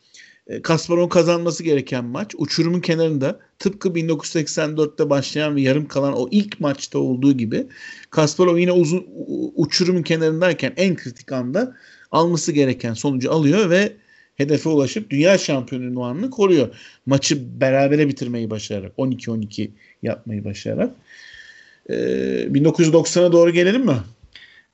e, 0.47 0.63
Kasparov'un 0.63 1.09
kazanması 1.09 1.63
gereken 1.63 2.05
maç. 2.05 2.35
Uçurumun 2.39 2.81
kenarında 2.81 3.41
tıpkı 3.59 3.89
1984'te 3.89 5.11
başlayan 5.11 5.57
ve 5.57 5.61
yarım 5.61 5.89
kalan 5.89 6.17
o 6.17 6.29
ilk 6.31 6.61
maçta 6.61 6.99
olduğu 6.99 7.33
gibi 7.33 7.67
Kasparov 8.11 8.57
yine 8.57 8.73
uzun 8.73 9.07
uçurumun 9.55 10.03
kenarındayken 10.03 10.73
en 10.77 10.97
kritik 10.97 11.33
anda 11.33 11.77
alması 12.11 12.53
gereken 12.53 12.95
sonucu 12.95 13.33
alıyor 13.33 13.71
ve 13.71 13.93
hedefe 14.41 14.69
ulaşıp 14.69 15.11
dünya 15.11 15.39
şampiyonu 15.39 15.85
ünvanını 15.85 16.31
koruyor. 16.31 16.75
Maçı 17.07 17.61
berabere 17.61 18.09
bitirmeyi 18.09 18.51
başararak 18.51 18.93
12-12 18.99 19.71
yapmayı 20.03 20.45
başararak. 20.45 20.91
Ee, 21.91 21.95
1990'a 21.95 23.33
doğru 23.33 23.51
gelelim 23.51 23.85
mi? 23.85 23.97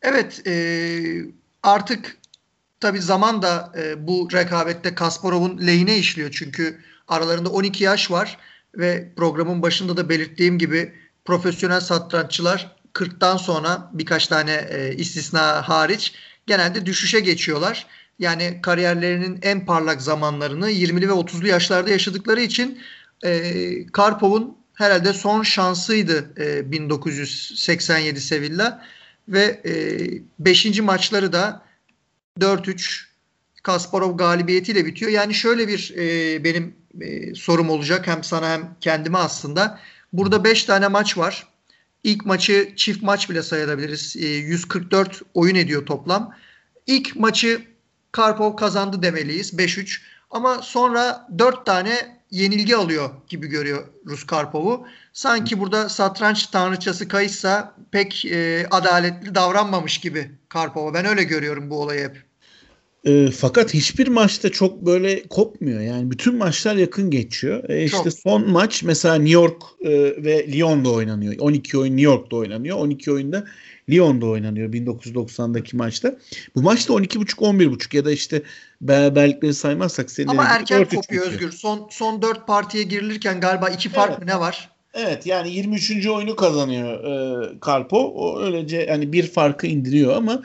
Evet 0.02 0.46
e, 0.46 0.54
artık 1.62 2.16
tabi 2.80 3.00
zaman 3.00 3.42
da 3.42 3.72
e, 3.78 4.06
bu 4.06 4.28
rekabette 4.32 4.94
Kasparov'un 4.94 5.66
lehine 5.66 5.98
işliyor. 5.98 6.30
Çünkü 6.32 6.78
aralarında 7.08 7.48
12 7.48 7.84
yaş 7.84 8.10
var 8.10 8.38
ve 8.74 9.12
programın 9.16 9.62
başında 9.62 9.96
da 9.96 10.08
belirttiğim 10.08 10.58
gibi 10.58 10.92
profesyonel 11.24 11.80
satranççılar 11.80 12.76
40'tan 12.94 13.38
sonra 13.38 13.90
birkaç 13.92 14.26
tane 14.26 14.52
e, 14.70 14.94
istisna 14.96 15.68
hariç 15.68 16.14
genelde 16.46 16.86
düşüşe 16.86 17.20
geçiyorlar. 17.20 17.86
Yani 18.18 18.58
kariyerlerinin 18.62 19.38
en 19.42 19.66
parlak 19.66 20.02
zamanlarını 20.02 20.70
20'li 20.70 21.08
ve 21.08 21.12
30'lu 21.12 21.46
yaşlarda 21.46 21.90
yaşadıkları 21.90 22.40
için 22.40 22.78
e, 23.24 23.86
Karpov'un 23.86 24.56
herhalde 24.74 25.12
son 25.12 25.42
şansıydı 25.42 26.32
e, 26.38 26.72
1987 26.72 28.20
Sevilla 28.20 28.84
ve 29.28 29.60
5. 30.38 30.66
E, 30.66 30.80
maçları 30.80 31.32
da 31.32 31.62
4-3 32.40 33.04
Kasparov 33.62 34.16
galibiyetiyle 34.16 34.86
bitiyor. 34.86 35.10
Yani 35.10 35.34
şöyle 35.34 35.68
bir 35.68 35.94
e, 35.96 36.44
benim 36.44 36.74
e, 37.00 37.34
sorum 37.34 37.70
olacak 37.70 38.06
hem 38.06 38.24
sana 38.24 38.50
hem 38.50 38.76
kendime 38.80 39.18
aslında. 39.18 39.80
Burada 40.12 40.44
5 40.44 40.64
tane 40.64 40.88
maç 40.88 41.18
var. 41.18 41.46
İlk 42.04 42.26
maçı 42.26 42.72
çift 42.76 43.02
maç 43.02 43.30
bile 43.30 43.42
sayabiliriz. 43.42 44.16
E, 44.16 44.26
144 44.26 45.22
oyun 45.34 45.54
ediyor 45.54 45.86
toplam. 45.86 46.34
İlk 46.86 47.16
maçı 47.16 47.75
Karpov 48.16 48.56
kazandı 48.56 49.02
demeliyiz 49.02 49.52
5-3. 49.52 50.00
Ama 50.30 50.62
sonra 50.62 51.28
4 51.38 51.66
tane 51.66 52.18
yenilgi 52.30 52.76
alıyor 52.76 53.10
gibi 53.28 53.46
görüyor 53.46 53.84
Rus 54.06 54.26
Karpov'u. 54.26 54.86
Sanki 55.12 55.60
burada 55.60 55.88
satranç 55.88 56.46
tanrıçası 56.46 57.08
Kayıssa 57.08 57.74
pek 57.90 58.24
e, 58.24 58.66
adaletli 58.70 59.34
davranmamış 59.34 59.98
gibi 59.98 60.30
Karpov'a. 60.48 60.94
Ben 60.94 61.04
öyle 61.04 61.24
görüyorum 61.24 61.70
bu 61.70 61.80
olayı 61.80 62.04
hep. 62.04 62.22
E, 63.04 63.30
fakat 63.30 63.74
hiçbir 63.74 64.08
maçta 64.08 64.48
çok 64.48 64.86
böyle 64.86 65.22
kopmuyor. 65.22 65.80
Yani 65.80 66.10
bütün 66.10 66.36
maçlar 66.36 66.76
yakın 66.76 67.10
geçiyor. 67.10 67.68
E, 67.68 67.84
işte 67.84 68.10
çok. 68.10 68.12
son 68.12 68.50
maç 68.50 68.82
mesela 68.82 69.14
New 69.14 69.32
York 69.32 69.62
e, 69.80 69.90
ve 70.24 70.52
Lyon'da 70.52 70.90
oynanıyor. 70.90 71.34
12 71.38 71.78
oyun 71.78 71.96
New 71.96 72.12
York'ta 72.12 72.36
oynanıyor. 72.36 72.78
12 72.78 73.12
oyunda 73.12 73.44
Lyon'da 73.90 74.26
oynanıyor 74.26 74.72
1990'daki 74.72 75.76
maçta. 75.76 76.16
Bu 76.56 76.62
maçta 76.62 76.92
12.5 76.92 77.34
11.5 77.34 77.96
ya 77.96 78.04
da 78.04 78.10
işte 78.12 78.42
beraberlikleri 78.80 79.54
saymazsak 79.54 80.10
senin 80.10 80.28
Ama 80.28 80.44
erken 80.44 80.84
kopuyor 80.84 81.26
Özgür. 81.26 81.52
Son 81.52 81.88
son 81.90 82.22
4 82.22 82.46
partiye 82.46 82.84
girilirken 82.84 83.40
galiba 83.40 83.68
iki 83.68 83.88
fark 83.88 84.10
evet. 84.10 84.20
mı 84.20 84.26
ne 84.26 84.40
var? 84.40 84.70
Evet 84.94 85.26
yani 85.26 85.50
23. 85.50 86.06
oyunu 86.06 86.36
kazanıyor 86.36 87.04
e, 87.04 87.60
Karpo. 87.60 87.98
O 87.98 88.40
öylece 88.40 88.76
yani 88.76 89.12
bir 89.12 89.26
farkı 89.26 89.66
indiriyor 89.66 90.16
ama 90.16 90.42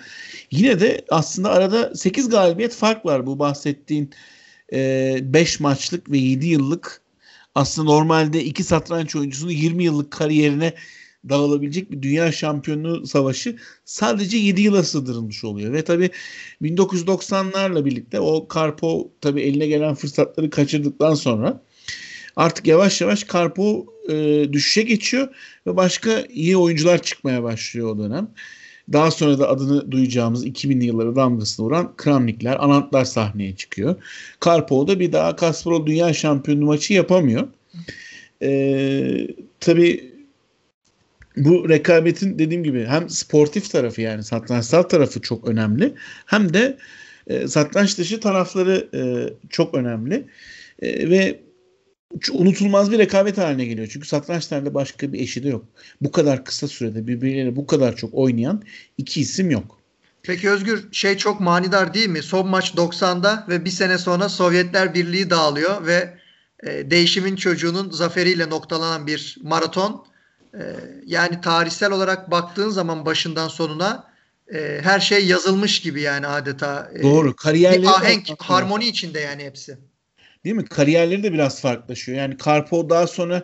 yine 0.51 0.79
de 0.79 1.05
aslında 1.09 1.51
arada 1.51 1.95
8 1.95 2.29
galibiyet 2.29 2.75
fark 2.75 3.05
var 3.05 3.25
bu 3.25 3.39
bahsettiğin 3.39 4.11
5 4.71 5.55
e, 5.55 5.63
maçlık 5.63 6.11
ve 6.11 6.17
7 6.17 6.47
yıllık 6.47 7.01
aslında 7.55 7.91
normalde 7.91 8.43
iki 8.43 8.63
satranç 8.63 9.15
oyuncusunun 9.15 9.51
20 9.51 9.83
yıllık 9.83 10.11
kariyerine 10.11 10.73
dağılabilecek 11.29 11.91
bir 11.91 12.01
dünya 12.01 12.31
şampiyonluğu 12.31 13.07
savaşı 13.07 13.55
sadece 13.85 14.37
7 14.37 14.61
yıla 14.61 14.83
sığdırılmış 14.83 15.43
oluyor. 15.43 15.73
Ve 15.73 15.83
tabi 15.83 16.09
1990'larla 16.61 17.85
birlikte 17.85 18.19
o 18.19 18.47
Karpo 18.47 19.11
tabi 19.21 19.41
eline 19.41 19.67
gelen 19.67 19.95
fırsatları 19.95 20.49
kaçırdıktan 20.49 21.13
sonra 21.13 21.61
artık 22.35 22.67
yavaş 22.67 23.01
yavaş 23.01 23.23
Karpo 23.23 23.85
e, 24.09 24.47
düşüşe 24.53 24.81
geçiyor 24.81 25.27
ve 25.67 25.77
başka 25.77 26.21
iyi 26.21 26.57
oyuncular 26.57 27.01
çıkmaya 27.01 27.43
başlıyor 27.43 27.95
o 27.95 27.99
dönem. 27.99 28.27
Daha 28.93 29.11
sonra 29.11 29.39
da 29.39 29.49
adını 29.49 29.91
duyacağımız 29.91 30.45
2000'li 30.45 30.85
yıllara 30.85 31.15
damgasını 31.15 31.65
vuran 31.65 31.95
Kramnikler, 31.97 32.63
Anantlar 32.63 33.05
sahneye 33.05 33.55
çıkıyor. 33.55 33.95
Karpov 34.39 34.87
da 34.87 34.99
bir 34.99 35.11
daha 35.11 35.35
Kasparov 35.35 35.85
Dünya 35.85 36.13
Şampiyonu 36.13 36.65
maçı 36.65 36.93
yapamıyor. 36.93 37.47
Ee, 38.41 39.27
tabii 39.59 40.10
bu 41.37 41.69
rekabetin 41.69 42.39
dediğim 42.39 42.63
gibi 42.63 42.85
hem 42.85 43.09
sportif 43.09 43.71
tarafı 43.71 44.01
yani 44.01 44.23
satrançsal 44.23 44.83
tarafı 44.83 45.21
çok 45.21 45.47
önemli 45.47 45.93
hem 46.25 46.53
de 46.53 46.77
e, 47.27 47.47
satranç 47.47 47.97
dışı 47.97 48.19
tarafları 48.19 48.89
e, 48.93 49.01
çok 49.49 49.75
önemli. 49.75 50.27
E, 50.81 51.09
ve 51.09 51.39
unutulmaz 52.31 52.91
bir 52.91 52.97
rekabet 52.97 53.37
haline 53.37 53.65
geliyor. 53.65 53.87
Çünkü 53.91 54.07
satrançlarda 54.07 54.73
başka 54.73 55.13
bir 55.13 55.19
eşi 55.19 55.43
de 55.43 55.49
yok. 55.49 55.65
Bu 56.01 56.11
kadar 56.11 56.45
kısa 56.45 56.67
sürede 56.67 57.07
birbirleriyle 57.07 57.55
bu 57.55 57.67
kadar 57.67 57.95
çok 57.95 58.13
oynayan 58.13 58.63
iki 58.97 59.21
isim 59.21 59.51
yok. 59.51 59.81
Peki 60.23 60.49
Özgür 60.49 60.87
şey 60.91 61.17
çok 61.17 61.39
manidar 61.39 61.93
değil 61.93 62.09
mi? 62.09 62.23
Son 62.23 62.47
maç 62.47 62.73
90'da 62.73 63.45
ve 63.49 63.65
bir 63.65 63.69
sene 63.69 63.97
sonra 63.97 64.29
Sovyetler 64.29 64.93
Birliği 64.93 65.29
dağılıyor 65.29 65.85
ve 65.85 66.13
e, 66.63 66.91
değişimin 66.91 67.35
çocuğunun 67.35 67.91
zaferiyle 67.91 68.49
noktalanan 68.49 69.07
bir 69.07 69.37
maraton. 69.43 70.10
E, 70.53 70.61
yani 71.05 71.41
tarihsel 71.41 71.91
olarak 71.91 72.31
baktığın 72.31 72.69
zaman 72.69 73.05
başından 73.05 73.47
sonuna 73.47 74.11
e, 74.53 74.79
her 74.83 74.99
şey 74.99 75.25
yazılmış 75.25 75.81
gibi 75.81 76.01
yani 76.01 76.27
adeta. 76.27 76.91
E, 76.95 77.03
Doğru. 77.03 77.35
Kariyerleri 77.35 77.81
bir 77.81 77.87
ahenk, 77.87 78.41
harmoni 78.41 78.85
içinde 78.85 79.19
yani 79.19 79.43
hepsi. 79.43 79.77
Değil 80.45 80.55
mi? 80.55 80.65
Kariyerleri 80.65 81.23
de 81.23 81.33
biraz 81.33 81.61
farklılaşıyor. 81.61 82.17
Yani 82.17 82.37
Karpov 82.37 82.89
daha 82.89 83.07
sonra 83.07 83.43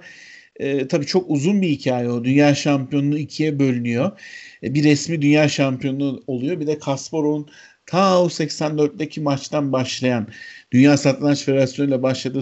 e, 0.56 0.88
tabii 0.88 1.06
çok 1.06 1.30
uzun 1.30 1.62
bir 1.62 1.70
hikaye 1.70 2.10
o. 2.10 2.24
Dünya 2.24 2.56
şampiyonluğu 2.56 3.18
ikiye 3.18 3.60
bölünüyor. 3.60 4.20
E, 4.64 4.74
bir 4.74 4.84
resmi 4.84 5.22
dünya 5.22 5.50
şampiyonluğu 5.50 6.24
oluyor. 6.28 6.60
Bir 6.60 6.68
de 6.68 6.80
Kasparov'un 6.80 7.50
ta 7.86 8.24
o 8.24 8.28
84'teki 8.28 9.22
maçtan 9.22 9.72
başlayan 9.72 10.28
Dünya 10.72 10.98
Satranç 10.98 11.44
Federasyonu 11.44 11.90
ile 11.90 12.04
başladığı 12.04 12.42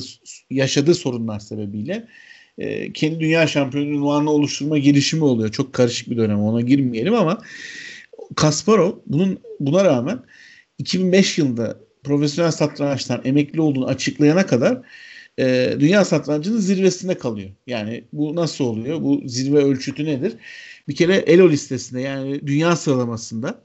yaşadığı 0.49 0.95
sorunlar 0.95 1.39
sebebiyle 1.39 2.08
e, 2.58 2.94
kendi 2.94 3.20
dünya 3.20 3.48
şampiyonu 3.48 3.89
ünvanını 3.89 4.30
oluşturma 4.32 4.78
girişimi 4.78 5.24
oluyor. 5.24 5.52
Çok 5.52 5.74
karışık 5.74 6.10
bir 6.10 6.18
dönem 6.18 6.39
ona 6.39 6.62
girmeyelim 6.62 7.13
ama 7.13 7.41
Kasparov 8.36 8.91
bunun 9.06 9.39
buna 9.60 9.86
rağmen 9.86 10.20
2005 10.78 11.38
yılında 11.38 11.78
profesyonel 12.04 12.52
satrançtan 12.52 13.22
emekli 13.26 13.62
olduğunu 13.62 13.86
açıklayana 13.86 14.46
kadar 14.46 14.82
e, 15.39 15.76
dünya 15.80 16.06
satrancının 16.06 16.60
zirvesinde 16.60 17.18
kalıyor. 17.18 17.50
Yani 17.68 18.04
bu 18.13 18.36
nasıl 18.36 18.65
oluyor? 18.65 19.02
Bu 19.02 19.22
zirve 19.26 19.63
ölçütü 19.63 20.06
nedir? 20.06 20.34
Bir 20.88 20.96
kere 20.96 21.15
ELO 21.15 21.50
listesinde 21.50 22.02
yani 22.02 22.48
dünya 22.48 22.76
sıralamasında 22.76 23.62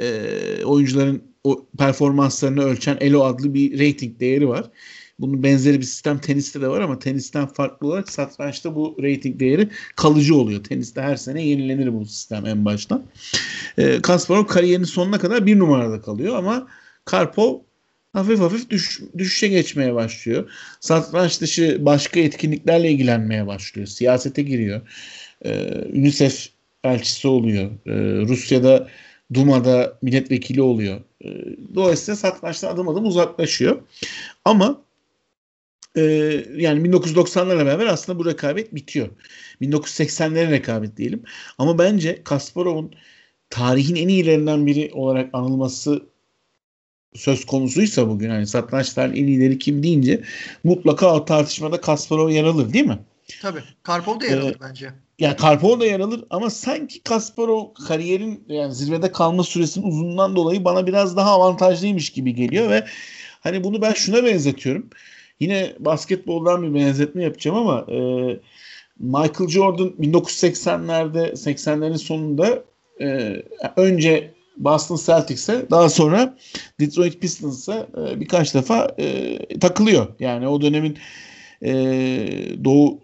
e, 0.00 0.24
oyuncuların 0.64 1.22
o 1.44 1.66
performanslarını 1.78 2.62
ölçen 2.62 2.96
ELO 3.00 3.24
adlı 3.24 3.54
bir 3.54 3.72
rating 3.72 4.20
değeri 4.20 4.48
var. 4.48 4.70
Bunun 5.20 5.42
benzeri 5.42 5.78
bir 5.78 5.84
sistem 5.84 6.18
teniste 6.18 6.60
de 6.60 6.68
var 6.68 6.80
ama 6.80 6.98
tenisten 6.98 7.46
farklı 7.46 7.86
olarak 7.86 8.10
satrançta 8.10 8.74
bu 8.74 8.96
rating 9.02 9.40
değeri 9.40 9.68
kalıcı 9.96 10.36
oluyor. 10.36 10.64
Teniste 10.64 11.02
her 11.02 11.16
sene 11.16 11.46
yenilenir 11.46 11.94
bu 11.94 12.06
sistem 12.06 12.46
en 12.46 12.64
baştan. 12.64 13.02
E, 13.78 14.02
Kasparov 14.02 14.46
kariyerinin 14.46 14.84
sonuna 14.84 15.18
kadar 15.18 15.46
bir 15.46 15.58
numarada 15.58 16.00
kalıyor 16.00 16.36
ama 16.36 16.66
Karpov 17.04 17.58
hafif 18.12 18.40
hafif 18.40 18.70
düş, 18.70 19.00
düşüşe 19.18 19.48
geçmeye 19.48 19.94
başlıyor. 19.94 20.50
Satranç 20.80 21.40
dışı 21.40 21.78
başka 21.80 22.20
etkinliklerle 22.20 22.90
ilgilenmeye 22.90 23.46
başlıyor. 23.46 23.86
Siyasete 23.86 24.42
giriyor. 24.42 24.80
Ee, 25.44 25.84
UNICEF 25.92 26.48
elçisi 26.84 27.28
oluyor. 27.28 27.70
Ee, 27.86 27.92
Rusya'da 28.28 28.88
Duma'da 29.34 29.98
milletvekili 30.02 30.62
oluyor. 30.62 31.00
E, 31.24 31.28
dolayısıyla 31.74 32.16
satrançtan 32.16 32.74
adım 32.74 32.88
adım 32.88 33.06
uzaklaşıyor. 33.06 33.82
Ama 34.44 34.82
e, 35.96 36.02
yani 36.56 36.88
1990'larla 36.88 37.66
beraber 37.66 37.86
aslında 37.86 38.18
bu 38.18 38.26
rekabet 38.26 38.74
bitiyor. 38.74 39.08
1980'lerin 39.60 40.50
rekabet 40.50 40.96
diyelim. 40.96 41.22
Ama 41.58 41.78
bence 41.78 42.22
Kasparov'un 42.24 42.94
tarihin 43.50 43.96
en 43.96 44.08
iyilerinden 44.08 44.66
biri 44.66 44.90
olarak 44.92 45.30
anılması 45.32 46.02
söz 47.14 47.46
konusuysa 47.46 48.08
bugün 48.08 48.30
hani 48.30 48.46
satranç 48.46 48.98
en 48.98 49.12
iyileri 49.12 49.58
kim 49.58 49.82
deyince 49.82 50.22
mutlaka 50.64 51.14
o 51.14 51.24
tartışmada 51.24 51.80
Kasparov 51.80 52.30
yer 52.30 52.44
alır 52.44 52.72
değil 52.72 52.86
mi? 52.86 52.98
Tabii. 53.42 53.62
Karpov 53.82 54.20
da 54.20 54.26
yer 54.26 54.38
alır 54.38 54.56
ee, 54.56 54.60
bence. 54.60 54.90
Yani 55.18 55.36
Karpov 55.36 55.80
da 55.80 55.86
yer 55.86 56.00
alır 56.00 56.24
ama 56.30 56.50
sanki 56.50 57.02
Kasparov 57.02 57.74
kariyerin 57.88 58.44
yani 58.48 58.74
zirvede 58.74 59.12
kalma 59.12 59.42
süresinin 59.42 59.86
uzunluğundan 59.86 60.36
dolayı 60.36 60.64
bana 60.64 60.86
biraz 60.86 61.16
daha 61.16 61.30
avantajlıymış 61.30 62.10
gibi 62.10 62.34
geliyor 62.34 62.70
ve 62.70 62.86
hani 63.40 63.64
bunu 63.64 63.82
ben 63.82 63.92
şuna 63.92 64.24
benzetiyorum. 64.24 64.90
Yine 65.40 65.72
basketboldan 65.78 66.62
bir 66.62 66.74
benzetme 66.80 67.24
yapacağım 67.24 67.56
ama 67.56 67.86
e, 67.88 67.96
Michael 68.98 69.48
Jordan 69.48 69.88
1980'lerde 69.88 71.32
80'lerin 71.32 71.98
sonunda 71.98 72.64
e, 73.00 73.36
önce 73.76 74.34
Boston 74.56 74.96
Celtics'e 74.96 75.70
daha 75.70 75.88
sonra 75.88 76.36
Detroit 76.80 77.20
Pistons'a 77.20 77.86
e, 77.98 78.20
birkaç 78.20 78.54
defa 78.54 78.94
e, 78.98 79.38
takılıyor. 79.58 80.06
Yani 80.20 80.48
o 80.48 80.60
dönemin 80.60 80.98
e, 81.62 81.72
Doğu 82.64 83.00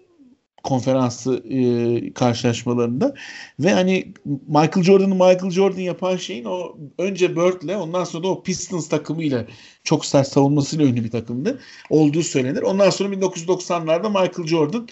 konferansı 0.67 1.43
e, 1.51 2.13
karşılaşmalarında 2.13 3.15
ve 3.61 3.73
hani 3.73 4.13
Michael 4.25 4.83
Jordan'ı 4.83 5.15
Michael 5.15 5.51
Jordan 5.51 5.81
yapan 5.81 6.17
şeyin 6.17 6.45
o 6.45 6.77
önce 6.99 7.37
Bird'le 7.37 7.77
ondan 7.77 8.05
sonra 8.05 8.25
da 8.25 8.29
o 8.29 8.43
Pistons 8.43 8.89
takımıyla 8.89 9.47
çok 9.85 10.05
sert 10.05 10.29
savunmasıyla 10.29 10.87
ünlü 10.87 11.05
bir 11.05 11.11
takımdı 11.11 11.61
olduğu 11.91 12.23
söylenir. 12.23 12.63
Ondan 12.63 12.91
sonra 12.91 13.15
1990'larda 13.15 14.09
Michael 14.09 14.49
Jordan 14.49 14.89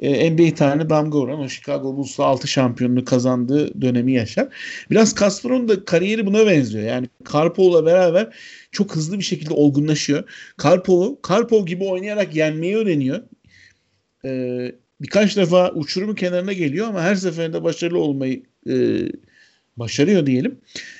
e, 0.00 0.30
NBA 0.30 0.54
tarihine 0.54 0.90
damga 0.90 1.18
vuran 1.18 1.40
o 1.40 1.48
Chicago 1.48 1.96
Bulls'la 1.96 2.24
6 2.24 2.48
şampiyonluğu 2.48 3.04
kazandığı 3.04 3.82
dönemi 3.82 4.12
yaşar. 4.12 4.48
Biraz 4.90 5.14
Kasparov'un 5.14 5.68
da 5.68 5.84
kariyeri 5.84 6.26
buna 6.26 6.46
benziyor. 6.46 6.84
Yani 6.84 7.08
Karpov'la 7.24 7.86
beraber 7.86 8.36
çok 8.72 8.96
hızlı 8.96 9.18
bir 9.18 9.24
şekilde 9.24 9.54
olgunlaşıyor. 9.54 10.52
Karpov'u 10.56 11.18
Karpov 11.22 11.66
gibi 11.66 11.84
oynayarak 11.84 12.36
yenmeyi 12.36 12.76
öğreniyor. 12.76 13.22
Ee, 14.24 14.74
birkaç 15.00 15.36
defa 15.36 15.70
uçurumun 15.70 16.14
kenarına 16.14 16.52
geliyor 16.52 16.88
ama 16.88 17.02
her 17.02 17.14
seferinde 17.14 17.62
başarılı 17.62 17.98
olmayı 17.98 18.42
e, 18.68 18.74
başarıyor 19.76 20.26
diyelim. 20.26 20.58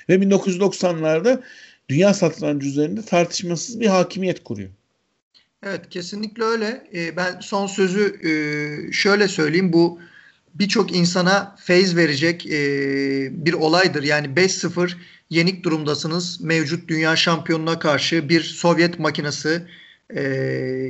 Ve 0.09 0.15
1990'larda 0.15 1.43
dünya 1.89 2.15
satrancı 2.15 2.67
üzerinde 2.67 3.03
tartışmasız 3.03 3.81
bir 3.81 3.87
hakimiyet 3.87 4.45
kuruyor. 4.45 4.71
Evet 5.63 5.89
kesinlikle 5.91 6.45
öyle. 6.45 6.87
Ee, 6.95 7.17
ben 7.17 7.41
son 7.41 7.67
sözü 7.67 8.21
e, 8.29 8.33
şöyle 8.93 9.29
söyleyeyim. 9.29 9.73
Bu 9.73 10.01
birçok 10.55 10.97
insana 10.97 11.57
feyz 11.61 11.97
verecek 11.97 12.47
e, 12.47 12.59
bir 13.47 13.53
olaydır. 13.53 14.03
Yani 14.03 14.27
5-0 14.27 14.93
yenik 15.31 15.65
durumdasınız. 15.65 16.41
Mevcut 16.41 16.89
dünya 16.89 17.17
şampiyonuna 17.17 17.79
karşı 17.79 18.29
bir 18.29 18.43
Sovyet 18.43 18.99
makinesi 18.99 19.63
e, 20.17 20.23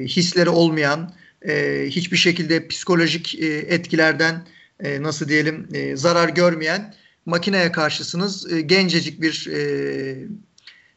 hisleri 0.06 0.48
olmayan 0.48 1.14
e, 1.48 1.84
hiçbir 1.86 2.16
şekilde 2.16 2.68
psikolojik 2.68 3.34
e, 3.34 3.46
etkilerden 3.46 4.46
e, 4.80 5.02
nasıl 5.02 5.28
diyelim 5.28 5.68
e, 5.74 5.96
zarar 5.96 6.28
görmeyen 6.28 6.94
makineye 7.26 7.72
karşısınız. 7.72 8.52
E, 8.52 8.60
gencecik 8.60 9.22
bir 9.22 9.48
e, 9.52 9.60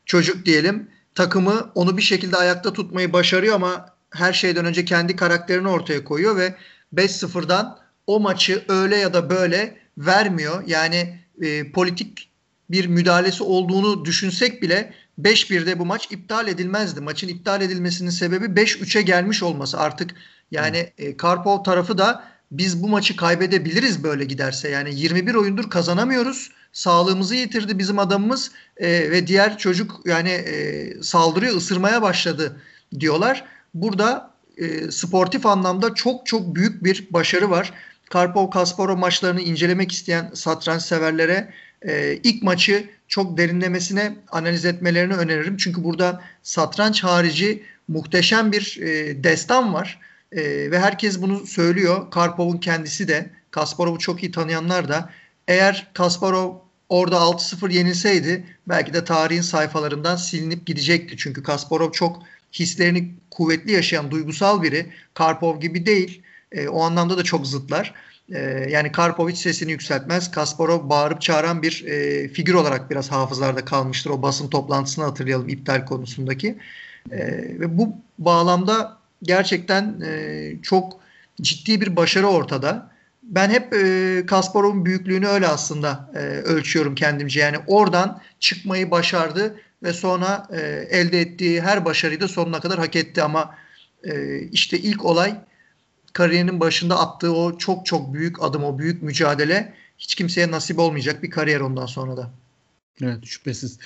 çocuk 0.05 0.45
diyelim. 0.45 0.87
Takımı 1.15 1.71
onu 1.75 1.97
bir 1.97 2.01
şekilde 2.01 2.37
ayakta 2.37 2.73
tutmayı 2.73 3.13
başarıyor 3.13 3.55
ama 3.55 3.85
her 4.11 4.33
şeyden 4.33 4.65
önce 4.65 4.85
kendi 4.85 5.15
karakterini 5.15 5.67
ortaya 5.67 6.03
koyuyor 6.03 6.37
ve 6.37 6.55
5-0'dan 6.95 7.79
o 8.07 8.19
maçı 8.19 8.63
öyle 8.67 8.97
ya 8.97 9.13
da 9.13 9.29
böyle 9.29 9.77
vermiyor. 9.97 10.63
Yani 10.67 11.19
e, 11.41 11.71
politik 11.71 12.29
bir 12.69 12.87
müdahalesi 12.87 13.43
olduğunu 13.43 14.05
düşünsek 14.05 14.61
bile 14.61 14.93
5-1'de 15.21 15.79
bu 15.79 15.85
maç 15.85 16.11
iptal 16.11 16.47
edilmezdi. 16.47 17.01
Maçın 17.01 17.27
iptal 17.27 17.61
edilmesinin 17.61 18.09
sebebi 18.09 18.45
5-3'e 18.45 19.01
gelmiş 19.01 19.43
olması. 19.43 19.79
Artık 19.79 20.15
yani 20.51 20.93
e, 20.97 21.17
Karpov 21.17 21.63
tarafı 21.63 21.97
da 21.97 22.23
biz 22.51 22.83
bu 22.83 22.87
maçı 22.87 23.15
kaybedebiliriz 23.15 24.03
böyle 24.03 24.25
giderse. 24.25 24.69
Yani 24.69 24.95
21 24.95 25.35
oyundur 25.35 25.69
kazanamıyoruz. 25.69 26.51
Sağlığımızı 26.73 27.35
yitirdi 27.35 27.79
bizim 27.79 27.99
adamımız 27.99 28.51
e, 28.77 29.11
ve 29.11 29.27
diğer 29.27 29.57
çocuk 29.57 30.01
yani 30.05 30.29
e, 30.29 31.03
saldırıyor, 31.03 31.55
ısırmaya 31.55 32.01
başladı 32.01 32.61
diyorlar. 32.99 33.45
Burada 33.73 34.33
e, 34.57 34.91
sportif 34.91 35.45
anlamda 35.45 35.93
çok 35.93 36.25
çok 36.25 36.55
büyük 36.55 36.83
bir 36.83 37.07
başarı 37.11 37.49
var. 37.49 37.73
Karpov 38.09 38.49
Kasparov 38.49 38.97
maçlarını 38.97 39.41
incelemek 39.41 39.91
isteyen 39.91 40.31
satranç 40.33 40.81
severlere 40.81 41.53
e, 41.81 42.19
ilk 42.23 42.43
maçı 42.43 42.89
çok 43.07 43.37
derinlemesine 43.37 44.15
analiz 44.31 44.65
etmelerini 44.65 45.13
öneririm. 45.13 45.57
Çünkü 45.57 45.83
burada 45.83 46.21
satranç 46.43 47.03
harici 47.03 47.63
muhteşem 47.87 48.51
bir 48.51 48.79
e, 48.81 49.23
destan 49.23 49.73
var. 49.73 49.99
E, 50.35 50.71
ve 50.71 50.79
herkes 50.79 51.21
bunu 51.21 51.47
söylüyor. 51.47 52.11
Karpov'un 52.11 52.57
kendisi 52.57 53.07
de 53.07 53.29
Kasparov'u 53.51 53.99
çok 53.99 54.23
iyi 54.23 54.31
tanıyanlar 54.31 54.89
da 54.89 55.09
eğer 55.47 55.87
Kasparov 55.93 56.55
orada 56.89 57.15
6-0 57.15 57.73
yenilseydi 57.73 58.45
belki 58.67 58.93
de 58.93 59.05
tarihin 59.05 59.41
sayfalarından 59.41 60.15
silinip 60.15 60.65
gidecekti. 60.65 61.17
Çünkü 61.17 61.43
Kasparov 61.43 61.91
çok 61.91 62.23
hislerini 62.53 63.11
kuvvetli 63.31 63.71
yaşayan 63.71 64.11
duygusal 64.11 64.61
biri. 64.63 64.85
Karpov 65.13 65.59
gibi 65.59 65.85
değil. 65.85 66.21
E, 66.51 66.67
o 66.67 66.81
anlamda 66.81 67.17
da 67.17 67.23
çok 67.23 67.47
zıtlar. 67.47 67.93
E, 68.29 68.39
yani 68.69 68.91
Karpov 68.91 69.29
hiç 69.29 69.37
sesini 69.37 69.71
yükseltmez. 69.71 70.31
Kasparov 70.31 70.89
bağırıp 70.89 71.21
çağıran 71.21 71.61
bir 71.61 71.85
e, 71.85 72.27
figür 72.27 72.53
olarak 72.53 72.91
biraz 72.91 73.11
hafızlarda 73.11 73.65
kalmıştır. 73.65 74.09
O 74.09 74.21
basın 74.21 74.47
toplantısını 74.47 75.05
hatırlayalım 75.05 75.49
iptal 75.49 75.85
konusundaki. 75.85 76.57
E, 77.11 77.17
ve 77.59 77.77
bu 77.77 77.95
bağlamda 78.19 79.02
gerçekten 79.23 80.01
e, 80.01 80.51
çok 80.61 80.99
ciddi 81.41 81.81
bir 81.81 81.95
başarı 81.95 82.27
ortada. 82.27 82.93
Ben 83.23 83.49
hep 83.49 83.73
e, 83.73 84.23
Kasparov'un 84.25 84.85
büyüklüğünü 84.85 85.27
öyle 85.27 85.47
aslında 85.47 86.11
e, 86.15 86.19
ölçüyorum 86.19 86.95
kendimce. 86.95 87.39
Yani 87.39 87.57
oradan 87.67 88.21
çıkmayı 88.39 88.91
başardı 88.91 89.55
ve 89.83 89.93
sonra 89.93 90.47
e, 90.51 90.59
elde 90.89 91.21
ettiği 91.21 91.61
her 91.61 91.85
başarıyı 91.85 92.21
da 92.21 92.27
sonuna 92.27 92.59
kadar 92.59 92.79
hak 92.79 92.95
etti 92.95 93.23
ama 93.23 93.55
e, 94.03 94.39
işte 94.39 94.79
ilk 94.79 95.05
olay 95.05 95.35
kariyerinin 96.13 96.59
başında 96.59 96.99
attığı 96.99 97.35
o 97.35 97.57
çok 97.57 97.85
çok 97.85 98.13
büyük 98.13 98.43
adım, 98.43 98.63
o 98.63 98.79
büyük 98.79 99.03
mücadele 99.03 99.73
hiç 99.97 100.15
kimseye 100.15 100.51
nasip 100.51 100.79
olmayacak 100.79 101.23
bir 101.23 101.29
kariyer 101.29 101.59
ondan 101.59 101.85
sonra 101.85 102.17
da. 102.17 102.31
Evet 103.01 103.25
şüphesiz. 103.25 103.79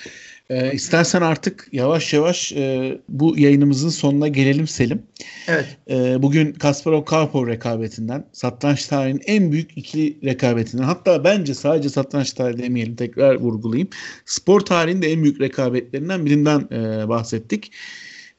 Ee, 0.49 0.73
istersen 0.73 1.21
artık 1.21 1.67
yavaş 1.71 2.13
yavaş 2.13 2.51
e, 2.51 2.97
bu 3.09 3.37
yayınımızın 3.37 3.89
sonuna 3.89 4.27
gelelim 4.27 4.67
Selim. 4.67 5.03
Evet. 5.47 5.77
Ee, 5.89 6.21
bugün 6.21 6.53
Kasparov 6.53 7.05
Karpov 7.05 7.47
rekabetinden, 7.47 8.25
satranç 8.33 8.85
tarihinin 8.85 9.21
en 9.25 9.51
büyük 9.51 9.77
ikili 9.77 10.17
rekabetinden, 10.23 10.83
hatta 10.83 11.23
bence 11.23 11.53
sadece 11.53 11.89
satranç 11.89 12.33
tarihi 12.33 12.63
demeyelim 12.63 12.95
tekrar 12.95 13.35
vurgulayayım. 13.35 13.89
Spor 14.25 14.61
tarihinin 14.61 15.01
de 15.01 15.11
en 15.11 15.23
büyük 15.23 15.41
rekabetlerinden 15.41 16.25
birinden 16.25 16.67
e, 16.71 17.09
bahsettik. 17.09 17.71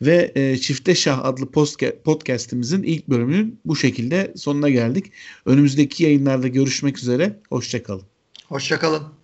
Ve 0.02 0.32
e, 0.34 0.56
Çifte 0.56 0.94
Şah 0.94 1.24
adlı 1.24 1.50
podcastimizin 2.04 2.82
ilk 2.82 3.08
bölümünün 3.08 3.60
bu 3.64 3.76
şekilde 3.76 4.32
sonuna 4.36 4.68
geldik. 4.68 5.12
Önümüzdeki 5.46 6.04
yayınlarda 6.04 6.48
görüşmek 6.48 6.98
üzere. 6.98 7.38
Hoşçakalın. 7.50 8.02
Hoşçakalın. 8.48 9.17